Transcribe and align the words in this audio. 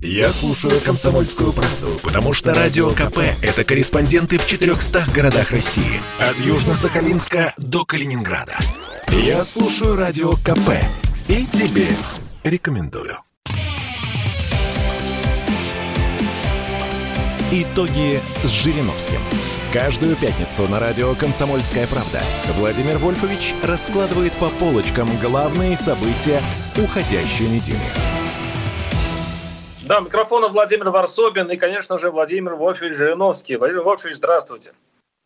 Я 0.00 0.32
слушаю 0.32 0.80
«Комсомольскую 0.80 1.52
правду», 1.52 1.98
потому 2.04 2.32
что 2.32 2.54
«Радио 2.54 2.90
КП»— 2.90 3.18
это 3.42 3.64
корреспонденты 3.64 4.38
в 4.38 4.46
400 4.46 5.06
городах 5.12 5.50
России. 5.50 6.00
От 6.20 6.36
Южно-Сахалинска 6.36 7.52
до 7.56 7.84
Калининграда. 7.84 8.56
Я 9.08 9.42
слушаю 9.42 9.96
«Радио 9.96 10.34
КП» 10.34 10.70
и 11.26 11.44
тебе 11.46 11.88
рекомендую. 12.44 13.18
Итоги 17.50 18.20
с 18.44 18.50
Жириновским. 18.50 19.18
Каждую 19.72 20.14
пятницу 20.14 20.68
на 20.68 20.78
радио 20.78 21.12
«Комсомольская 21.16 21.88
правда» 21.88 22.22
Владимир 22.56 22.98
Вольфович 22.98 23.52
раскладывает 23.64 24.32
по 24.34 24.48
полочкам 24.48 25.08
главные 25.20 25.76
события 25.76 26.40
уходящей 26.76 27.48
недели. 27.48 28.17
Да, 29.88 30.00
микрофона 30.00 30.48
Владимир 30.48 30.90
Варсобин 30.90 31.50
и, 31.50 31.56
конечно 31.56 31.98
же, 31.98 32.10
Владимир 32.10 32.56
Вольфович 32.56 32.94
Жириновский. 32.94 33.56
Владимир 33.56 33.84
Вольфович, 33.84 34.16
здравствуйте. 34.16 34.74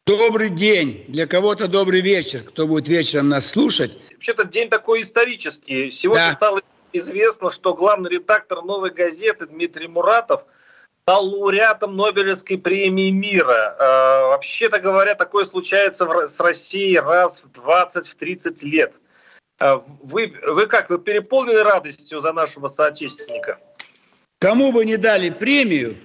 Добрый 0.07 0.51
день. 0.51 1.05
Для 1.09 1.27
кого-то 1.27 1.67
добрый 1.67 2.01
вечер, 2.01 2.45
кто 2.45 2.69
будет 2.69 2.87
вечером 2.87 3.31
нас 3.31 3.45
слушать. 3.45 3.91
Вообще-то 4.13 4.45
день 4.45 4.69
такой 4.69 5.03
исторический. 5.03 5.91
Сегодня 5.91 6.29
да. 6.29 6.35
стало 6.35 6.63
известно, 6.93 7.51
что 7.51 7.75
главный 7.75 8.09
редактор 8.09 8.63
«Новой 8.63 8.91
газеты» 8.91 9.47
Дмитрий 9.47 9.89
Муратов 9.89 10.45
стал 11.03 11.27
лауреатом 11.27 11.97
Нобелевской 11.97 12.57
премии 12.57 13.11
мира. 13.11 13.75
Э, 13.77 14.27
вообще-то 14.29 14.79
говоря, 14.79 15.17
такое 15.17 15.45
случается 15.45 16.07
в, 16.07 16.29
с 16.29 16.39
Россией 16.39 17.01
раз 17.01 17.43
в 17.43 17.51
20-30 17.61 18.65
лет. 18.67 18.93
Э, 19.59 19.81
вы, 20.03 20.33
вы 20.47 20.67
как, 20.67 20.89
вы 20.89 20.99
переполнены 20.99 21.65
радостью 21.65 22.21
за 22.21 22.33
нашего 22.33 22.69
соотечественника? 22.69 23.59
Кому 24.43 24.73
бы 24.73 24.85
не 24.85 24.97
дали 24.97 25.31
премию, 25.31 25.97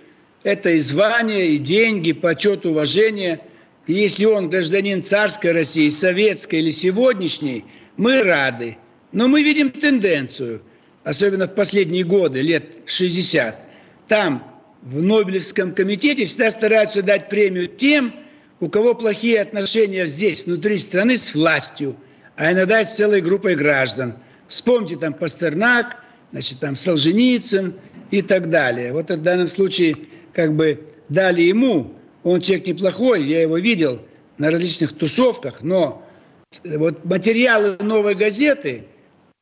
это 0.43 0.69
и 0.69 0.77
звание, 0.77 1.55
и 1.55 1.57
деньги, 1.57 2.11
почет, 2.11 2.67
уважение. 2.67 3.39
И 3.87 3.93
если 3.93 4.25
он 4.25 4.51
гражданин 4.51 5.01
царской 5.01 5.53
России, 5.53 5.89
советской 5.89 6.59
или 6.59 6.69
сегодняшней, 6.69 7.65
мы 7.97 8.21
рады. 8.21 8.77
Но 9.11 9.27
мы 9.27 9.41
видим 9.41 9.71
тенденцию, 9.71 10.61
особенно 11.03 11.47
в 11.47 11.55
последние 11.55 12.03
годы, 12.03 12.41
лет 12.41 12.83
60. 12.85 13.57
Там, 14.07 14.43
в 14.83 15.01
Нобелевском 15.01 15.73
комитете, 15.73 16.25
всегда 16.25 16.51
стараются 16.51 17.01
дать 17.01 17.29
премию 17.29 17.67
тем, 17.67 18.13
у 18.59 18.69
кого 18.69 18.93
плохие 18.93 19.41
отношения 19.41 20.05
здесь, 20.05 20.45
внутри 20.45 20.77
страны, 20.77 21.17
с 21.17 21.33
властью, 21.33 21.95
а 22.35 22.51
иногда 22.51 22.83
с 22.83 22.97
целой 22.97 23.21
группой 23.21 23.55
граждан. 23.55 24.13
Вспомните 24.47 24.95
там 24.97 25.15
Пастернак, 25.15 26.03
значит, 26.31 26.59
там 26.59 26.75
Солженицын 26.75 27.73
и 28.11 28.21
так 28.21 28.49
далее. 28.49 28.93
Вот 28.93 29.09
в 29.09 29.21
данном 29.21 29.47
случае 29.47 29.95
как 30.33 30.53
бы 30.53 30.79
дали 31.09 31.41
ему, 31.41 31.93
он 32.23 32.41
человек 32.41 32.67
неплохой, 32.67 33.23
я 33.23 33.41
его 33.41 33.57
видел 33.57 33.99
на 34.37 34.51
различных 34.51 34.93
тусовках, 34.93 35.61
но 35.61 36.03
вот 36.63 37.03
материалы 37.05 37.77
новой 37.79 38.15
газеты 38.15 38.83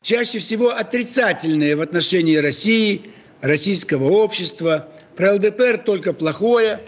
чаще 0.02 0.40
всего 0.40 0.70
отрицательные 0.70 1.76
в 1.76 1.82
отношении 1.82 2.38
России, 2.38 3.02
российского 3.42 4.12
общества. 4.12 4.88
Про 5.16 5.34
ЛДПР 5.36 5.80
только 5.86 6.14
плохое. 6.14 6.82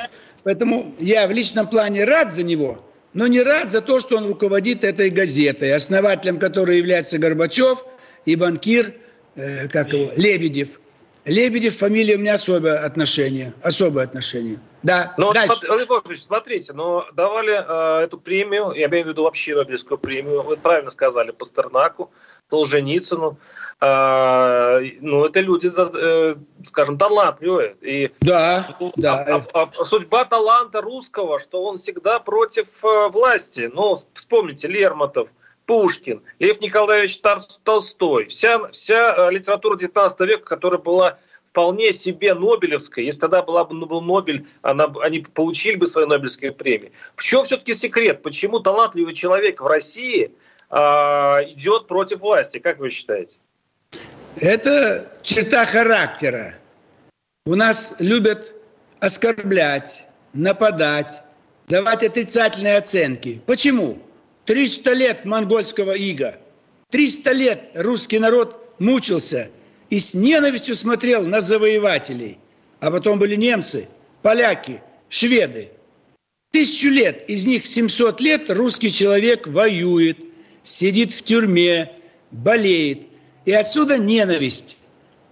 Поэтому 0.43 0.95
я 0.99 1.27
в 1.27 1.31
личном 1.31 1.67
плане 1.67 2.05
рад 2.05 2.31
за 2.31 2.43
него, 2.43 2.85
но 3.13 3.27
не 3.27 3.41
рад 3.41 3.69
за 3.69 3.81
то, 3.81 3.99
что 3.99 4.17
он 4.17 4.27
руководит 4.27 4.83
этой 4.83 5.09
газетой, 5.09 5.73
основателем 5.73 6.39
которой 6.39 6.77
является 6.77 7.17
Горбачев 7.17 7.85
и 8.25 8.35
банкир– 8.35 8.93
э, 9.37 9.67
как 9.67 9.93
его, 9.93 10.11
Лебедев. 10.15 10.79
Лебедев, 11.27 11.75
фамилия 11.75 12.15
у 12.15 12.19
меня 12.19 12.35
особое 12.35 12.83
отношение. 12.83 13.53
Особое 13.61 14.05
отношение. 14.05 14.59
Да, 14.81 15.13
но 15.17 15.33
дальше. 15.33 15.57
Смотри, 15.85 16.15
смотрите, 16.15 16.71
но 16.71 17.05
давали 17.13 17.51
э, 17.51 18.03
эту 18.05 18.17
премию, 18.17 18.71
я 18.71 18.87
имею 18.87 19.05
в 19.05 19.09
виду 19.09 19.23
вообще 19.23 19.53
Нобелевскую 19.55 19.97
премию, 19.97 20.43
вы 20.43 20.55
правильно 20.55 20.89
сказали, 20.89 21.31
Пастернаку, 21.31 22.11
Солженицыну. 22.49 23.37
Э, 23.81 24.79
ну, 25.01 25.25
это 25.25 25.41
люди, 25.41 25.69
э, 25.75 26.35
скажем, 26.63 26.97
талантливые. 26.97 27.75
И, 27.81 28.11
да, 28.21 28.77
ну, 28.79 28.93
да. 28.95 29.25
А, 29.27 29.43
а, 29.53 29.69
а, 29.77 29.85
судьба 29.85 30.23
таланта 30.23 30.81
русского, 30.81 31.39
что 31.39 31.61
он 31.63 31.75
всегда 31.75 32.19
против 32.19 32.67
э, 32.83 33.09
власти. 33.09 33.69
Ну, 33.73 33.97
вспомните, 34.13 34.69
Лермонтов, 34.69 35.27
Пушкин, 35.67 36.23
Лев 36.39 36.59
Николаевич 36.61 37.19
Толстой, 37.63 38.27
вся, 38.27 38.69
вся 38.69 39.13
э, 39.15 39.31
литература 39.31 39.77
19 39.77 40.19
века, 40.21 40.43
которая 40.45 40.79
была 40.79 41.19
вполне 41.49 41.91
себе 41.91 42.33
Нобелевской, 42.33 43.05
если 43.05 43.19
тогда 43.19 43.43
была 43.43 43.65
бы 43.65 43.85
был 43.85 44.01
Нобель, 44.01 44.47
она, 44.61 44.91
они 45.03 45.19
получили 45.19 45.75
бы 45.75 45.85
свои 45.85 46.05
Нобелевские 46.05 46.53
премии. 46.53 46.91
В 47.15 47.23
чем 47.23 47.43
все-таки 47.45 47.73
секрет? 47.73 48.23
Почему 48.23 48.59
талантливый 48.59 49.13
человек 49.13 49.59
в 49.59 49.67
России 49.67 50.31
а, 50.69 51.41
идет 51.43 51.87
против 51.87 52.19
власти? 52.19 52.59
Как 52.59 52.79
вы 52.79 52.89
считаете? 52.89 53.39
Это 54.39 55.11
черта 55.21 55.65
характера. 55.65 56.55
У 57.45 57.55
нас 57.55 57.95
любят 57.99 58.53
оскорблять, 58.99 60.05
нападать, 60.33 61.23
давать 61.67 62.03
отрицательные 62.03 62.77
оценки. 62.77 63.41
Почему? 63.45 63.97
300 64.47 64.93
лет 64.93 65.25
монгольского 65.25 65.91
ига, 65.91 66.39
300 66.91 67.31
лет 67.33 67.63
русский 67.75 68.17
народ 68.17 68.73
мучился 68.79 69.49
и 69.89 69.99
с 69.99 70.13
ненавистью 70.13 70.73
смотрел 70.73 71.27
на 71.27 71.41
завоевателей. 71.41 72.39
А 72.79 72.89
потом 72.89 73.19
были 73.19 73.35
немцы, 73.35 73.89
поляки, 74.21 74.81
шведы. 75.09 75.71
Тысячу 76.51 76.87
лет, 76.87 77.29
из 77.29 77.45
них 77.45 77.65
700 77.65 78.21
лет 78.21 78.49
русский 78.49 78.89
человек 78.89 79.47
воюет, 79.47 80.17
сидит 80.63 81.11
в 81.11 81.23
тюрьме, 81.23 81.91
болеет. 82.31 83.01
И 83.43 83.51
отсюда 83.51 83.97
ненависть. 83.97 84.77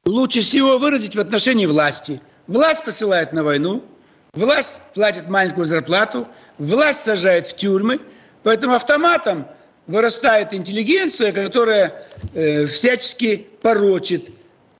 Лучше 0.05 0.41
всего 0.41 0.77
выразить 0.77 1.15
в 1.15 1.19
отношении 1.21 1.65
власти. 1.65 2.19
Власть 2.47 2.83
посылает 2.83 3.31
на 3.31 3.43
войну, 3.43 3.83
власть 4.33 4.81
платит 4.93 5.29
маленькую 5.29 5.65
зарплату, 5.65 6.27
власть 6.57 7.05
сажает 7.05 7.47
в 7.47 7.55
тюрьмы– 7.55 8.01
Поэтому 8.45 8.75
автоматом 8.75 9.47
вырастает 9.87 10.53
интеллигенция, 10.53 11.31
которая 11.31 12.07
э, 12.35 12.67
всячески 12.67 13.47
порочит 13.63 14.29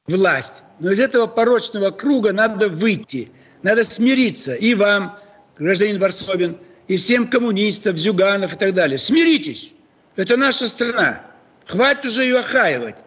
власть. 0.05 0.61
Но 0.79 0.91
из 0.91 0.99
этого 0.99 1.25
порочного 1.25 1.89
круга 1.89 2.31
надо 2.31 2.69
выйти, 2.69 3.31
надо 3.63 3.83
смириться. 3.83 4.53
И 4.53 4.75
вам, 4.75 5.17
гражданин 5.57 5.99
Варсобин, 5.99 6.59
и 6.87 6.95
всем 6.95 7.27
коммунистам, 7.27 7.97
Зюганов 7.97 8.53
и 8.53 8.55
так 8.55 8.75
далее. 8.75 8.99
Смиритесь. 8.99 9.73
Это 10.15 10.37
наша 10.37 10.67
страна. 10.67 11.23
Хватит 11.65 12.05
уже 12.05 12.21
ее 12.21 12.41
охаивать. 12.41 12.97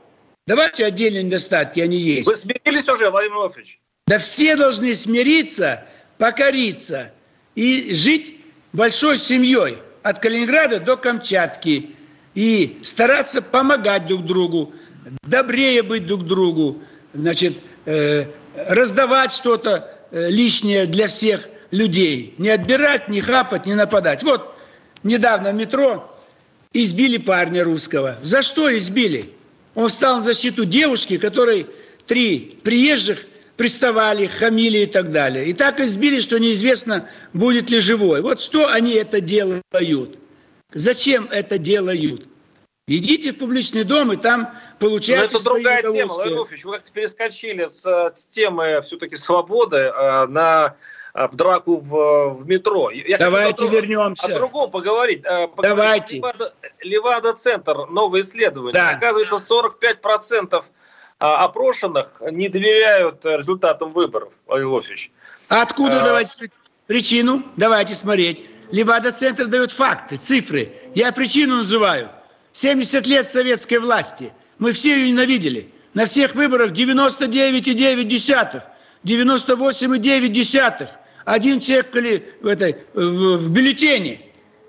Давайте 0.48 0.86
отдельные 0.86 1.22
недостатки, 1.22 1.78
они 1.78 1.98
есть. 1.98 2.26
Вы 2.26 2.34
смирились 2.34 2.88
уже, 2.88 3.10
Владимир 3.10 3.36
Владимирович? 3.36 3.78
Да 4.08 4.18
все 4.18 4.56
должны 4.56 4.92
смириться, 4.94 5.84
покориться 6.16 7.12
и 7.54 7.94
жить 7.94 8.40
большой 8.72 9.18
семьей 9.18 9.78
от 10.08 10.20
Калининграда 10.20 10.80
до 10.80 10.96
Камчатки 10.96 11.94
и 12.34 12.78
стараться 12.82 13.42
помогать 13.42 14.06
друг 14.06 14.24
другу, 14.24 14.72
добрее 15.22 15.82
быть 15.82 16.06
друг 16.06 16.24
другу, 16.24 16.78
значит, 17.12 17.58
э, 17.84 18.24
раздавать 18.56 19.32
что-то 19.32 19.94
э, 20.10 20.30
лишнее 20.30 20.86
для 20.86 21.08
всех 21.08 21.48
людей, 21.70 22.34
не 22.38 22.48
отбирать, 22.48 23.10
не 23.10 23.20
хапать, 23.20 23.66
не 23.66 23.74
нападать. 23.74 24.22
Вот 24.22 24.54
недавно 25.02 25.50
в 25.50 25.54
метро 25.54 26.18
избили 26.72 27.18
парня 27.18 27.62
русского. 27.62 28.16
За 28.22 28.40
что 28.40 28.74
избили? 28.78 29.30
Он 29.74 29.88
встал 29.88 30.16
на 30.16 30.22
защиту 30.22 30.64
девушки, 30.64 31.18
которой 31.18 31.66
три 32.06 32.58
приезжих 32.64 33.26
приставали, 33.58 34.26
хамили 34.26 34.78
и 34.78 34.86
так 34.86 35.10
далее. 35.10 35.46
И 35.46 35.52
так 35.52 35.80
избили, 35.80 36.20
что 36.20 36.38
неизвестно, 36.38 37.10
будет 37.32 37.68
ли 37.68 37.80
живой. 37.80 38.22
Вот 38.22 38.40
что 38.40 38.68
они 38.68 38.92
это 38.92 39.20
делают. 39.20 39.64
Зачем 40.72 41.28
это 41.30 41.58
делают? 41.58 42.26
Идите 42.86 43.32
в 43.32 43.38
публичный 43.38 43.84
дом 43.84 44.12
и 44.12 44.16
там 44.16 44.54
получайте 44.78 45.34
Но 45.34 45.40
это 45.40 45.44
другая 45.44 45.82
тема, 45.82 46.14
Владимир 46.14 46.44
вы 46.64 46.72
как-то 46.72 46.92
перескочили 46.92 47.66
с, 47.66 47.84
с 47.84 48.26
темы 48.28 48.80
все-таки 48.82 49.16
свободы 49.16 49.76
э, 49.76 50.26
на 50.26 50.76
э, 51.12 51.28
драку 51.32 51.76
в, 51.76 52.38
в 52.40 52.46
метро. 52.46 52.90
Я 52.90 53.18
Давайте 53.18 53.64
хочу 53.64 53.74
вернемся. 53.74 54.26
О 54.26 54.34
другом 54.38 54.70
поговорить. 54.70 55.22
Э, 55.24 55.48
поговорить. 55.48 55.76
Давайте. 55.76 56.16
Левада, 56.16 56.54
Левада-центр, 56.80 57.88
новое 57.90 58.22
исследование. 58.22 58.72
Да. 58.72 58.92
Оказывается, 58.96 59.36
45% 59.36 60.54
а 60.54 60.62
опрошенных 61.18 62.20
не 62.30 62.48
доверяют 62.48 63.24
результатам 63.24 63.92
выборов, 63.92 64.32
Владимир 64.46 64.70
Владимирович. 64.70 65.10
Откуда 65.48 66.00
а... 66.00 66.04
давайте 66.04 66.50
причину? 66.86 67.42
Давайте 67.56 67.94
смотреть. 67.94 68.48
Левада-центр 68.70 69.46
дает 69.46 69.72
факты, 69.72 70.16
цифры. 70.16 70.72
Я 70.94 71.12
причину 71.12 71.56
называю. 71.56 72.10
70 72.52 73.06
лет 73.06 73.24
советской 73.24 73.78
власти. 73.78 74.32
Мы 74.58 74.72
все 74.72 74.96
ее 74.96 75.12
ненавидели. 75.12 75.72
На 75.94 76.06
всех 76.06 76.34
выборах 76.34 76.72
99,9 76.72 78.62
98,9. 79.04 80.88
Один 81.24 81.60
человек 81.60 81.92
в, 82.40 82.46
этой, 82.46 82.76
в, 82.94 83.36
в 83.36 83.50
бюллетене. 83.50 84.20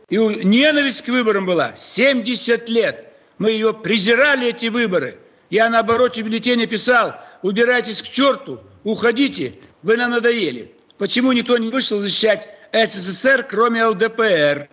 И 0.10 0.18
ненависть 0.18 1.04
к 1.04 1.10
выборам 1.10 1.46
была 1.46 1.76
70 1.76 2.70
лет. 2.70 3.14
Мы 3.38 3.52
ее 3.52 3.74
презирали, 3.74 4.48
эти 4.48 4.68
выборы. 4.68 5.18
Я 5.50 5.70
на 5.70 5.80
обороте 5.80 6.22
бюллетеня 6.22 6.68
писал, 6.68 7.16
убирайтесь 7.42 8.02
к 8.02 8.06
черту, 8.06 8.62
уходите, 8.84 9.56
вы 9.82 9.98
нам 9.98 10.12
надоели. 10.12 10.76
Почему 10.98 11.32
никто 11.32 11.58
не 11.58 11.70
вышел 11.70 12.00
защищать 12.00 12.50
СССР, 12.72 13.48
кроме 13.50 13.86
ЛДПР? 13.86 14.70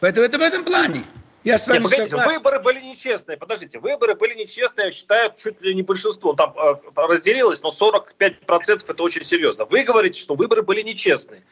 Поэтому 0.00 0.26
это 0.26 0.38
в 0.38 0.42
этом 0.42 0.64
плане. 0.64 1.04
Я 1.44 1.58
с 1.58 1.66
вами 1.66 1.80
Нет, 1.80 1.90
погодите, 1.90 2.08
согласен. 2.10 2.36
выборы 2.36 2.60
были 2.60 2.80
нечестные. 2.80 3.36
Подождите, 3.36 3.78
выборы 3.78 4.14
были 4.14 4.34
нечестные, 4.34 4.92
считаю, 4.92 5.32
чуть 5.36 5.60
ли 5.60 5.74
не 5.74 5.82
большинство. 5.82 6.34
Там 6.34 6.54
э, 6.56 6.74
разделилось, 6.94 7.62
но 7.62 7.70
45% 7.70 8.84
это 8.86 9.02
очень 9.02 9.24
серьезно. 9.24 9.64
Вы 9.64 9.82
говорите, 9.82 10.20
что 10.20 10.34
выборы 10.34 10.62
были 10.62 10.82
нечестные. 10.82 11.42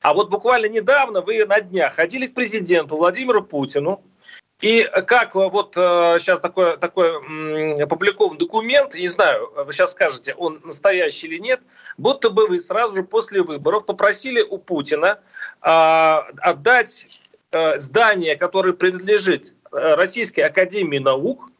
А 0.00 0.14
вот 0.14 0.30
буквально 0.30 0.66
недавно 0.66 1.20
вы 1.20 1.44
на 1.44 1.60
днях 1.60 1.94
ходили 1.94 2.26
к 2.26 2.34
президенту 2.34 2.96
Владимиру 2.96 3.42
Путину, 3.42 4.02
и 4.60 4.88
как 5.06 5.34
вот 5.34 5.72
сейчас 5.74 6.40
такой, 6.40 6.78
такой 6.78 7.16
опубликован 7.82 8.38
документ, 8.38 8.94
не 8.94 9.08
знаю, 9.08 9.52
вы 9.64 9.72
сейчас 9.72 9.92
скажете, 9.92 10.34
он 10.34 10.60
настоящий 10.64 11.26
или 11.26 11.38
нет, 11.38 11.60
будто 11.98 12.30
бы 12.30 12.46
вы 12.46 12.58
сразу 12.60 12.94
же 12.94 13.02
после 13.02 13.42
выборов 13.42 13.84
попросили 13.84 14.40
у 14.40 14.58
Путина 14.58 15.20
э, 15.62 15.68
отдать 15.68 17.06
э, 17.52 17.78
здание, 17.80 18.36
которое 18.36 18.72
принадлежит 18.72 19.54
э, 19.72 19.94
Российской 19.94 20.40
Академии 20.40 20.98
Наук, 20.98 21.50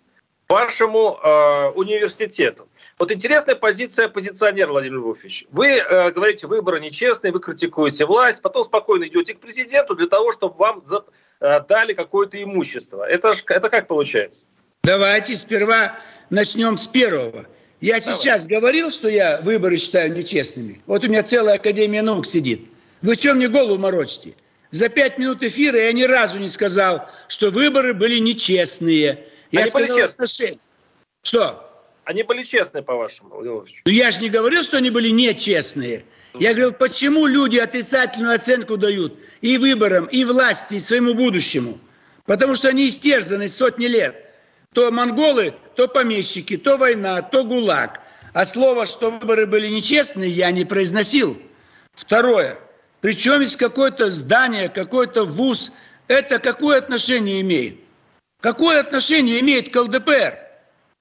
вашему 0.48 1.18
э, 1.22 1.70
университету. 1.70 2.68
Вот 2.98 3.10
интересная 3.10 3.56
позиция 3.56 4.06
оппозиционера, 4.06 4.70
Владимир 4.70 5.00
Вольфович. 5.00 5.46
Вы 5.50 5.78
э, 5.78 6.10
говорите, 6.12 6.46
выборы 6.46 6.80
нечестные, 6.80 7.32
вы 7.32 7.40
критикуете 7.40 8.06
власть, 8.06 8.42
потом 8.42 8.64
спокойно 8.64 9.04
идете 9.08 9.34
к 9.34 9.40
президенту 9.40 9.94
для 9.96 10.06
того, 10.06 10.32
чтобы 10.32 10.56
вам 10.56 10.84
за, 10.84 10.98
э, 10.98 11.02
дали 11.40 11.92
какое-то 11.94 12.42
имущество. 12.42 13.06
Это, 13.06 13.34
ж, 13.34 13.44
это 13.48 13.68
как 13.68 13.86
получается? 13.86 14.44
Давайте 14.82 15.36
сперва 15.36 15.98
начнем 16.30 16.76
с 16.76 16.86
первого. 16.86 17.46
Я 17.80 18.00
Давай. 18.00 18.14
сейчас 18.14 18.46
говорил, 18.46 18.90
что 18.90 19.08
я 19.08 19.40
выборы 19.40 19.76
считаю 19.76 20.12
нечестными. 20.12 20.80
Вот 20.86 21.04
у 21.04 21.08
меня 21.08 21.22
целая 21.22 21.56
Академия 21.56 22.02
наук 22.02 22.26
сидит. 22.26 22.68
Вы 23.02 23.14
что 23.14 23.34
мне 23.34 23.48
голову 23.48 23.78
морочите? 23.78 24.34
За 24.70 24.88
пять 24.88 25.18
минут 25.18 25.42
эфира 25.42 25.78
я 25.78 25.92
ни 25.92 26.02
разу 26.02 26.38
не 26.38 26.48
сказал, 26.48 27.08
что 27.28 27.50
выборы 27.50 27.94
были 27.94 28.18
нечестные. 28.18 29.26
Я 29.50 29.60
Они 29.60 29.70
сказал, 29.70 29.88
были 29.88 30.00
честные. 30.00 30.58
Что? 31.22 31.62
Они 32.04 32.22
были 32.22 32.44
честные, 32.44 32.82
по-вашему, 32.82 33.30
Владимир 33.30 33.64
Ну, 33.84 33.92
я 33.92 34.10
же 34.10 34.20
не 34.20 34.28
говорил, 34.28 34.62
что 34.62 34.76
они 34.76 34.90
были 34.90 35.08
нечестные. 35.10 36.04
Я 36.38 36.52
говорил, 36.52 36.72
почему 36.72 37.26
люди 37.26 37.58
отрицательную 37.58 38.34
оценку 38.34 38.76
дают 38.76 39.18
и 39.40 39.58
выборам, 39.58 40.06
и 40.06 40.24
власти, 40.24 40.74
и 40.74 40.78
своему 40.78 41.14
будущему. 41.14 41.78
Потому 42.24 42.54
что 42.54 42.68
они 42.68 42.86
истерзаны 42.86 43.48
сотни 43.48 43.86
лет. 43.86 44.16
То 44.72 44.90
монголы, 44.90 45.54
то 45.74 45.88
помещики, 45.88 46.56
то 46.56 46.76
война, 46.76 47.22
то 47.22 47.44
гулаг. 47.44 48.00
А 48.32 48.44
слово, 48.44 48.84
что 48.84 49.10
выборы 49.10 49.46
были 49.46 49.68
нечестные, 49.68 50.30
я 50.30 50.50
не 50.50 50.64
произносил. 50.64 51.40
Второе. 51.94 52.58
Причем 53.00 53.40
есть 53.40 53.56
какое-то 53.56 54.10
здание, 54.10 54.68
какой-то 54.68 55.24
вуз. 55.24 55.72
Это 56.08 56.38
какое 56.38 56.78
отношение 56.78 57.40
имеет? 57.40 57.78
Какое 58.40 58.80
отношение 58.80 59.40
имеет 59.40 59.72
к 59.72 59.80
ЛДПР? 59.80 60.38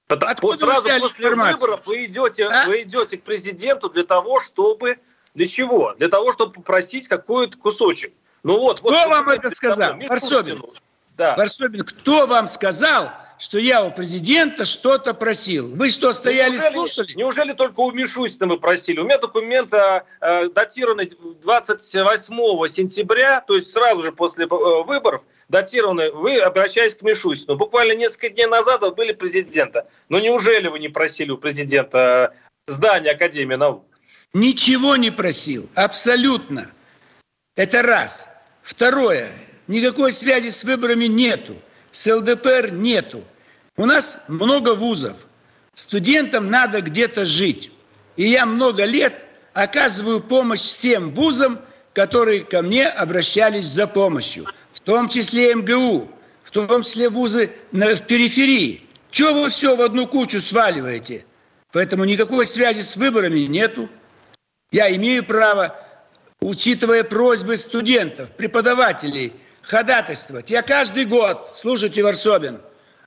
Откуда 0.08 0.56
сразу 0.56 0.88
после 1.00 1.30
выборов 1.30 1.80
вы 1.84 2.06
идете, 2.06 2.46
а? 2.46 2.66
вы 2.66 2.82
идете 2.82 3.18
к 3.18 3.22
президенту 3.22 3.90
для 3.90 4.04
того, 4.04 4.40
чтобы 4.40 4.98
для 5.36 5.46
чего? 5.46 5.94
Для 5.98 6.08
того, 6.08 6.32
чтобы 6.32 6.54
попросить 6.54 7.08
какой-то 7.08 7.58
кусочек. 7.58 8.12
Ну 8.42 8.58
вот, 8.58 8.80
кто 8.80 8.88
вот, 8.88 9.08
вам 9.08 9.28
это 9.28 9.50
сказал? 9.50 9.94
Варсобин. 10.08 10.62
Да. 11.16 11.36
Варсобин, 11.36 11.84
кто 11.84 12.26
вам 12.26 12.46
сказал, 12.46 13.10
что 13.38 13.58
я 13.58 13.84
у 13.84 13.90
президента 13.90 14.64
что-то 14.64 15.12
просил? 15.12 15.68
Вы 15.68 15.90
что, 15.90 16.12
стояли, 16.14 16.52
неужели, 16.54 16.72
слушали? 16.72 17.12
Неужели 17.12 17.52
только 17.52 17.80
у 17.80 17.92
Мишустина 17.92 18.46
мы 18.46 18.58
просили? 18.58 18.98
У 18.98 19.04
меня 19.04 19.18
документ 19.18 19.74
э, 19.74 20.48
датированы 20.54 21.10
28 21.42 22.68
сентября, 22.68 23.42
то 23.42 23.56
есть 23.56 23.70
сразу 23.70 24.00
же 24.00 24.12
после 24.12 24.46
э, 24.46 24.82
выборов, 24.84 25.22
датированы, 25.50 26.12
вы 26.12 26.38
обращаясь 26.38 26.94
к 26.94 27.02
Мишустину. 27.02 27.58
Буквально 27.58 27.94
несколько 27.94 28.30
дней 28.30 28.46
назад 28.46 28.80
вы 28.80 28.92
были 28.92 29.12
президента. 29.12 29.86
Но 30.08 30.18
неужели 30.18 30.68
вы 30.68 30.78
не 30.78 30.88
просили 30.88 31.30
у 31.30 31.36
президента 31.36 32.32
э, 32.32 32.72
здание 32.72 33.12
Академии 33.12 33.56
наук? 33.56 33.84
Ничего 34.36 34.96
не 34.96 35.10
просил, 35.10 35.68
абсолютно. 35.74 36.70
Это 37.56 37.82
раз. 37.82 38.28
Второе. 38.62 39.32
Никакой 39.66 40.12
связи 40.12 40.50
с 40.50 40.62
выборами 40.62 41.06
нету. 41.06 41.56
С 41.90 42.06
ЛДПР 42.06 42.70
нету. 42.72 43.24
У 43.76 43.86
нас 43.86 44.22
много 44.28 44.74
вузов. 44.74 45.16
Студентам 45.74 46.50
надо 46.50 46.80
где-то 46.82 47.24
жить. 47.24 47.72
И 48.16 48.28
я 48.28 48.46
много 48.46 48.84
лет 48.84 49.24
оказываю 49.54 50.20
помощь 50.20 50.60
всем 50.60 51.14
вузам, 51.14 51.58
которые 51.94 52.40
ко 52.44 52.62
мне 52.62 52.86
обращались 52.88 53.66
за 53.66 53.86
помощью 53.86 54.46
том 54.86 55.08
числе 55.08 55.52
МГУ, 55.54 56.08
в 56.44 56.50
том 56.52 56.80
числе 56.82 57.08
вузы 57.08 57.50
в 57.72 58.00
периферии. 58.06 58.84
Чего 59.10 59.42
вы 59.42 59.48
все 59.50 59.76
в 59.76 59.82
одну 59.82 60.06
кучу 60.06 60.40
сваливаете? 60.40 61.26
Поэтому 61.72 62.04
никакой 62.04 62.46
связи 62.46 62.82
с 62.82 62.96
выборами 62.96 63.40
нету. 63.40 63.90
Я 64.70 64.94
имею 64.94 65.24
право, 65.24 65.76
учитывая 66.40 67.04
просьбы 67.04 67.56
студентов, 67.56 68.30
преподавателей, 68.32 69.32
ходатайствовать. 69.62 70.50
Я 70.50 70.62
каждый 70.62 71.04
год, 71.04 71.52
слушайте, 71.56 72.02
Варсобин, 72.02 72.60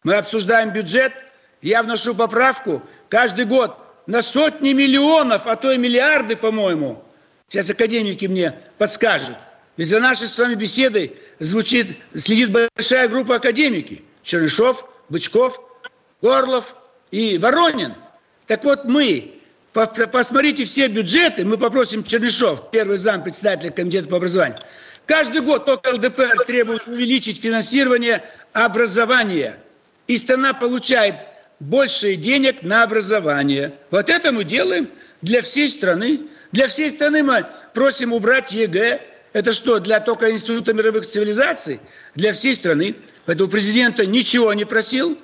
мы 0.03 0.15
обсуждаем 0.15 0.71
бюджет, 0.71 1.13
я 1.61 1.83
вношу 1.83 2.15
поправку 2.15 2.81
каждый 3.09 3.45
год 3.45 3.77
на 4.07 4.21
сотни 4.21 4.73
миллионов, 4.73 5.45
а 5.45 5.55
то 5.55 5.71
и 5.71 5.77
миллиарды, 5.77 6.35
по-моему. 6.35 7.03
Сейчас 7.47 7.69
академики 7.69 8.25
мне 8.25 8.59
подскажут. 8.77 9.37
Ведь 9.77 9.87
за 9.87 9.99
нашей 9.99 10.27
с 10.27 10.37
вами 10.37 10.55
беседой 10.55 11.17
звучит, 11.39 11.97
следит 12.13 12.51
большая 12.51 13.07
группа 13.07 13.35
академики. 13.35 14.03
Чернышов, 14.23 14.87
Бычков, 15.09 15.59
Горлов 16.21 16.75
и 17.11 17.37
Воронин. 17.37 17.95
Так 18.45 18.63
вот 18.65 18.85
мы, 18.85 19.38
посмотрите 19.73 20.65
все 20.65 20.87
бюджеты, 20.87 21.45
мы 21.45 21.57
попросим 21.57 22.03
Чернышов, 22.03 22.71
первый 22.71 22.97
зам 22.97 23.23
председателя 23.23 23.71
комитета 23.71 24.09
по 24.09 24.17
образованию. 24.17 24.59
Каждый 25.05 25.41
год 25.41 25.65
только 25.65 25.89
ЛДПР 25.91 26.45
требует 26.45 26.87
увеличить 26.87 27.41
финансирование 27.41 28.23
образования. 28.53 29.57
И 30.07 30.17
страна 30.17 30.53
получает 30.53 31.15
больше 31.59 32.15
денег 32.15 32.61
на 32.61 32.83
образование. 32.83 33.73
Вот 33.91 34.09
это 34.09 34.31
мы 34.31 34.43
делаем 34.43 34.89
для 35.21 35.41
всей 35.41 35.67
страны. 35.69 36.21
Для 36.51 36.67
всей 36.67 36.89
страны 36.89 37.23
мы 37.23 37.45
просим 37.73 38.13
убрать 38.13 38.51
ЕГЭ, 38.51 39.01
это 39.33 39.53
что, 39.53 39.79
для 39.79 39.99
только 39.99 40.31
Института 40.31 40.73
мировых 40.73 41.05
цивилизаций? 41.05 41.79
Для 42.15 42.33
всей 42.33 42.55
страны. 42.55 42.95
Поэтому 43.25 43.49
президента 43.49 44.05
ничего 44.05 44.53
не 44.53 44.65
просил, 44.65 45.17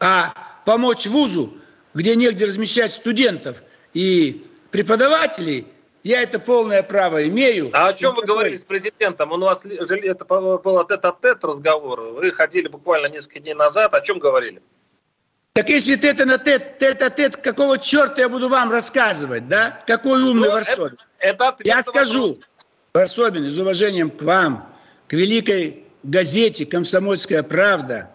а 0.00 0.60
помочь 0.64 1.06
вузу, 1.06 1.58
где 1.92 2.16
негде 2.16 2.46
размещать 2.46 2.92
студентов 2.92 3.62
и 3.96 4.42
преподавателей, 4.70 5.66
я 6.02 6.22
это 6.22 6.38
полное 6.38 6.82
право 6.82 7.26
имею. 7.26 7.70
А 7.72 7.88
о 7.88 7.94
чем 7.94 8.14
вы 8.14 8.26
говорили 8.26 8.54
с 8.54 8.62
президентом? 8.64 9.32
Он 9.32 9.42
у 9.42 9.46
вас 9.46 9.64
это 9.64 10.24
был 10.26 10.84
тет-а-тет 10.86 11.42
разговор. 11.42 12.00
Вы 12.00 12.30
ходили 12.30 12.68
буквально 12.68 13.06
несколько 13.06 13.40
дней 13.40 13.54
назад. 13.54 13.94
О 13.94 14.00
чем 14.02 14.18
говорили? 14.18 14.60
Так 15.54 15.70
если 15.70 15.96
тет 15.96 16.18
на 16.26 16.36
тет, 16.36 16.78
тет 16.78 17.00
а 17.00 17.08
тет, 17.08 17.38
какого 17.38 17.78
черта 17.78 18.20
я 18.20 18.28
буду 18.28 18.50
вам 18.50 18.70
рассказывать, 18.70 19.48
да? 19.48 19.82
Какой 19.86 20.22
умный 20.22 20.48
ну, 20.48 20.54
Варсобин? 20.54 20.98
Это, 21.18 21.44
это 21.46 21.56
я 21.64 21.82
скажу. 21.82 22.36
Вопрос. 22.92 23.10
Особенно 23.10 23.48
с 23.48 23.58
уважением 23.58 24.10
к 24.10 24.20
вам, 24.20 24.70
к 25.08 25.14
великой 25.14 25.84
газете 26.02 26.66
«Комсомольская 26.66 27.42
правда» 27.42 28.10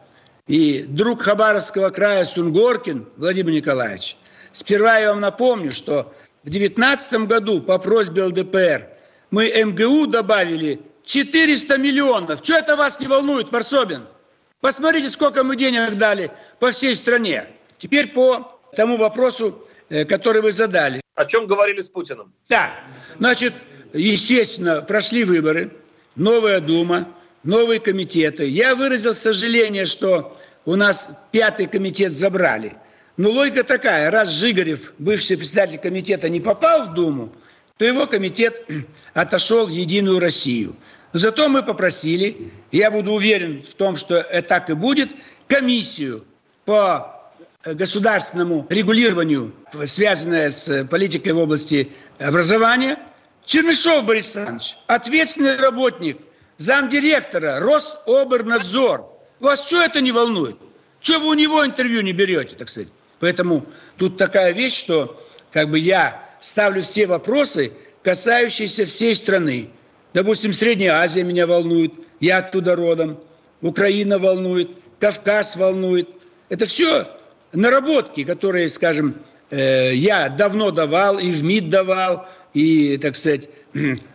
и 0.46 0.86
друг 0.88 1.24
Хабаровского 1.24 1.90
края 1.90 2.24
Сунгоркин 2.24 3.08
Владимир 3.18 3.52
Николаевич. 3.52 4.16
Сперва 4.54 4.98
я 4.98 5.10
вам 5.10 5.22
напомню, 5.22 5.72
что 5.72 6.14
в 6.44 6.50
2019 6.50 7.28
году 7.28 7.62
по 7.62 7.78
просьбе 7.78 8.24
ЛДПР 8.24 8.88
мы 9.30 9.48
МГУ 9.48 10.08
добавили 10.08 10.82
400 11.06 11.78
миллионов. 11.78 12.40
Что 12.44 12.56
это 12.56 12.76
вас 12.76 13.00
не 13.00 13.08
волнует, 13.08 13.52
Варсобин? 13.52 14.08
Посмотрите, 14.60 15.10
сколько 15.10 15.44
мы 15.44 15.56
денег 15.56 15.98
дали 15.98 16.32
по 16.60 16.72
всей 16.72 16.96
стране. 16.96 17.48
Теперь 17.78 18.10
по 18.10 18.60
тому 18.76 18.98
вопросу, 18.98 19.68
э, 19.90 20.06
который 20.06 20.42
вы 20.42 20.52
задали. 20.52 21.02
О 21.16 21.26
чем 21.26 21.48
говорили 21.48 21.82
с 21.82 21.90
Путиным? 21.90 22.34
Да. 22.48 22.72
Значит, 23.18 23.54
естественно, 23.94 24.82
прошли 24.82 25.24
выборы, 25.24 25.72
новая 26.16 26.60
Дума, 26.60 27.08
новые 27.44 27.80
комитеты. 27.80 28.48
Я 28.48 28.76
выразил 28.76 29.14
сожаление, 29.14 29.86
что 29.86 30.38
у 30.66 30.76
нас 30.76 31.28
пятый 31.32 31.66
комитет 31.66 32.12
забрали. 32.12 32.76
Но 33.22 33.30
логика 33.30 33.64
такая, 33.64 34.10
раз 34.10 34.32
Жигарев, 34.32 34.94
бывший 34.98 35.38
председатель 35.38 35.78
комитета, 35.78 36.28
не 36.28 36.40
попал 36.40 36.88
в 36.88 36.96
Думу, 36.96 37.32
то 37.78 37.86
его 37.86 38.08
комитет 38.08 38.66
отошел 39.14 39.68
в 39.68 39.70
Единую 39.70 40.20
Россию. 40.20 40.76
Зато 41.14 41.48
мы 41.48 41.62
попросили, 41.62 42.52
я 42.72 42.90
буду 42.90 43.12
уверен 43.12 43.62
в 43.62 43.76
том, 43.76 43.96
что 43.96 44.16
это 44.16 44.50
так 44.50 44.72
и 44.72 44.74
будет, 44.74 45.12
комиссию 45.48 46.26
по 46.66 47.32
государственному 47.64 48.66
регулированию, 48.72 49.54
связанное 49.86 50.50
с 50.50 50.84
политикой 50.86 51.34
в 51.34 51.38
области 51.38 51.92
образования. 52.18 52.98
Чернышов 53.46 54.04
Борис 54.04 54.36
Александрович, 54.36 54.78
ответственный 54.88 55.58
работник, 55.58 56.18
замдиректора, 56.58 57.60
Рособернадзор. 57.60 59.06
Вас 59.40 59.64
что 59.68 59.80
это 59.80 60.02
не 60.02 60.12
волнует? 60.12 60.56
Что 61.02 61.20
вы 61.20 61.28
у 61.28 61.34
него 61.36 61.64
интервью 61.64 62.02
не 62.02 62.14
берете, 62.14 62.56
так 62.56 62.68
сказать? 62.68 62.90
Поэтому 63.22 63.66
тут 63.98 64.18
такая 64.18 64.52
вещь, 64.52 64.78
что 64.78 65.24
как 65.52 65.70
бы 65.70 65.80
я 65.80 66.28
ставлю 66.42 66.82
все 66.82 67.06
вопросы, 67.06 67.72
касающиеся 68.04 68.86
всей 68.86 69.16
страны. 69.16 69.70
Допустим, 70.14 70.52
Средняя 70.52 70.96
Азия 70.96 71.24
меня 71.24 71.48
волнует, 71.48 71.94
я 72.20 72.40
оттуда 72.40 72.76
родом, 72.76 73.20
Украина 73.62 74.18
волнует, 74.18 74.72
Кавказ 75.00 75.56
волнует. 75.56 76.10
Это 76.50 76.66
все 76.66 77.08
наработки, 77.54 78.24
которые, 78.24 78.70
скажем, 78.70 79.16
э, 79.52 79.94
я 79.94 80.28
давно 80.28 80.72
давал, 80.72 81.20
и 81.20 81.32
в 81.32 81.44
МИД 81.44 81.70
давал, 81.70 82.28
и, 82.54 82.98
так 82.98 83.16
сказать, 83.16 83.50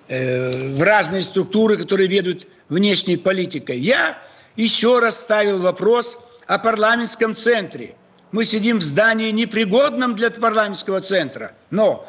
э, 0.08 0.50
в 0.74 0.82
разные 0.82 1.22
структуры, 1.22 1.76
которые 1.76 2.08
ведут 2.08 2.46
внешней 2.68 3.16
политикой. 3.16 3.78
Я 3.78 4.18
еще 4.56 4.98
раз 4.98 5.20
ставил 5.20 5.58
вопрос 5.58 6.18
о 6.46 6.58
парламентском 6.58 7.34
центре. 7.34 7.94
Мы 8.32 8.44
сидим 8.44 8.78
в 8.78 8.82
здании 8.82 9.30
непригодном 9.30 10.14
для 10.14 10.30
парламентского 10.30 11.00
центра, 11.00 11.52
но 11.70 12.06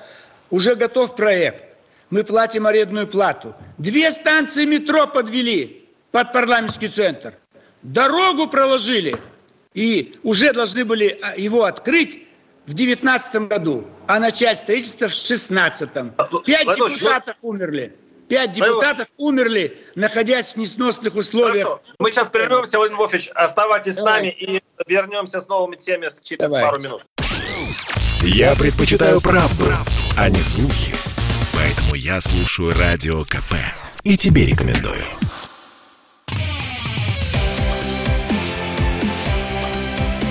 уже 0.50 0.76
готов 0.76 1.16
проект. 1.16 1.64
Мы 2.10 2.24
платим 2.24 2.66
арендную 2.66 3.08
плату. 3.08 3.56
Две 3.78 4.12
станции 4.12 4.66
метро 4.66 5.08
подвели 5.08 5.88
под 6.12 6.34
парламентский 6.34 6.88
центр. 6.88 7.36
Дорогу 7.84 8.48
проложили– 8.48 9.16
и 9.78 10.18
уже 10.24 10.54
должны 10.54 10.86
были 10.86 11.20
а, 11.22 11.36
его 11.38 11.64
открыть 11.66 12.26
в 12.66 12.74
2019 12.74 13.48
году, 13.48 13.86
а 14.08 14.20
начать 14.20 14.58
строительство 14.58 15.08
в 15.08 15.12
2016. 15.12 15.90
Пять 16.44 16.66
Владимир, 16.66 16.90
депутатов 16.90 17.38
умерли. 17.44 17.96
Пять 18.28 18.52
депутатов 18.54 19.08
умерли, 19.18 19.78
находясь 19.96 20.54
в 20.54 20.58
несносных 20.58 21.16
условиях. 21.16 21.68
Хорошо. 21.68 21.82
Мы 22.00 22.12
сейчас 22.12 22.30
прервемся, 22.30 22.78
Владимир 22.78 23.00
Вольфович. 23.00 23.30
Оставайтесь 23.34 23.96
Давай. 23.96 24.14
с 24.14 24.16
нами 24.18 24.28
и 24.28 24.62
вернемся 24.86 25.42
с 25.42 25.48
новыми 25.48 25.78
темами 25.78 26.10
через 26.22 26.40
Давай. 26.40 26.64
пару 26.64 26.80
минут. 26.82 27.06
Я 28.22 28.56
предпочитаю 28.56 29.22
правду, 29.22 29.66
правду, 29.66 29.92
а 30.18 30.30
не 30.30 30.42
слухи. 30.42 30.94
Поэтому 31.54 31.96
я 31.96 32.20
слушаю 32.20 32.74
Радио 32.78 33.24
КП. 33.24 33.54
И 34.04 34.18
тебе 34.18 34.46
рекомендую. 34.46 35.04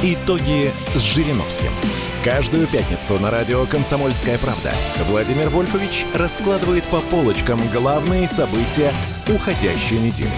Итоги 0.02 0.70
с 0.94 1.00
Жириновским. 1.00 1.70
Каждую 2.26 2.66
пятницу 2.66 3.20
на 3.20 3.30
радио 3.30 3.64
«Комсомольская 3.66 4.36
правда» 4.38 4.72
Владимир 5.08 5.48
Вольфович 5.48 6.04
раскладывает 6.12 6.82
по 6.90 7.00
полочкам 7.00 7.60
главные 7.72 8.26
события 8.26 8.90
уходящей 9.32 10.00
недели. 10.00 10.34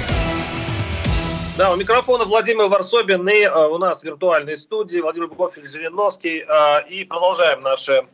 Да, 1.56 1.72
у 1.72 1.76
микрофона 1.76 2.26
Владимир 2.26 2.66
Варсобин 2.66 3.26
и 3.30 3.40
э, 3.40 3.66
у 3.68 3.78
нас 3.78 4.02
в 4.02 4.04
виртуальной 4.04 4.58
студии 4.58 4.98
Владимир 4.98 5.28
Вольфович 5.28 5.66
Жириновский. 5.66 6.44
Э, 6.46 6.86
и 6.90 7.04
продолжаем 7.04 7.62
наши, 7.62 8.06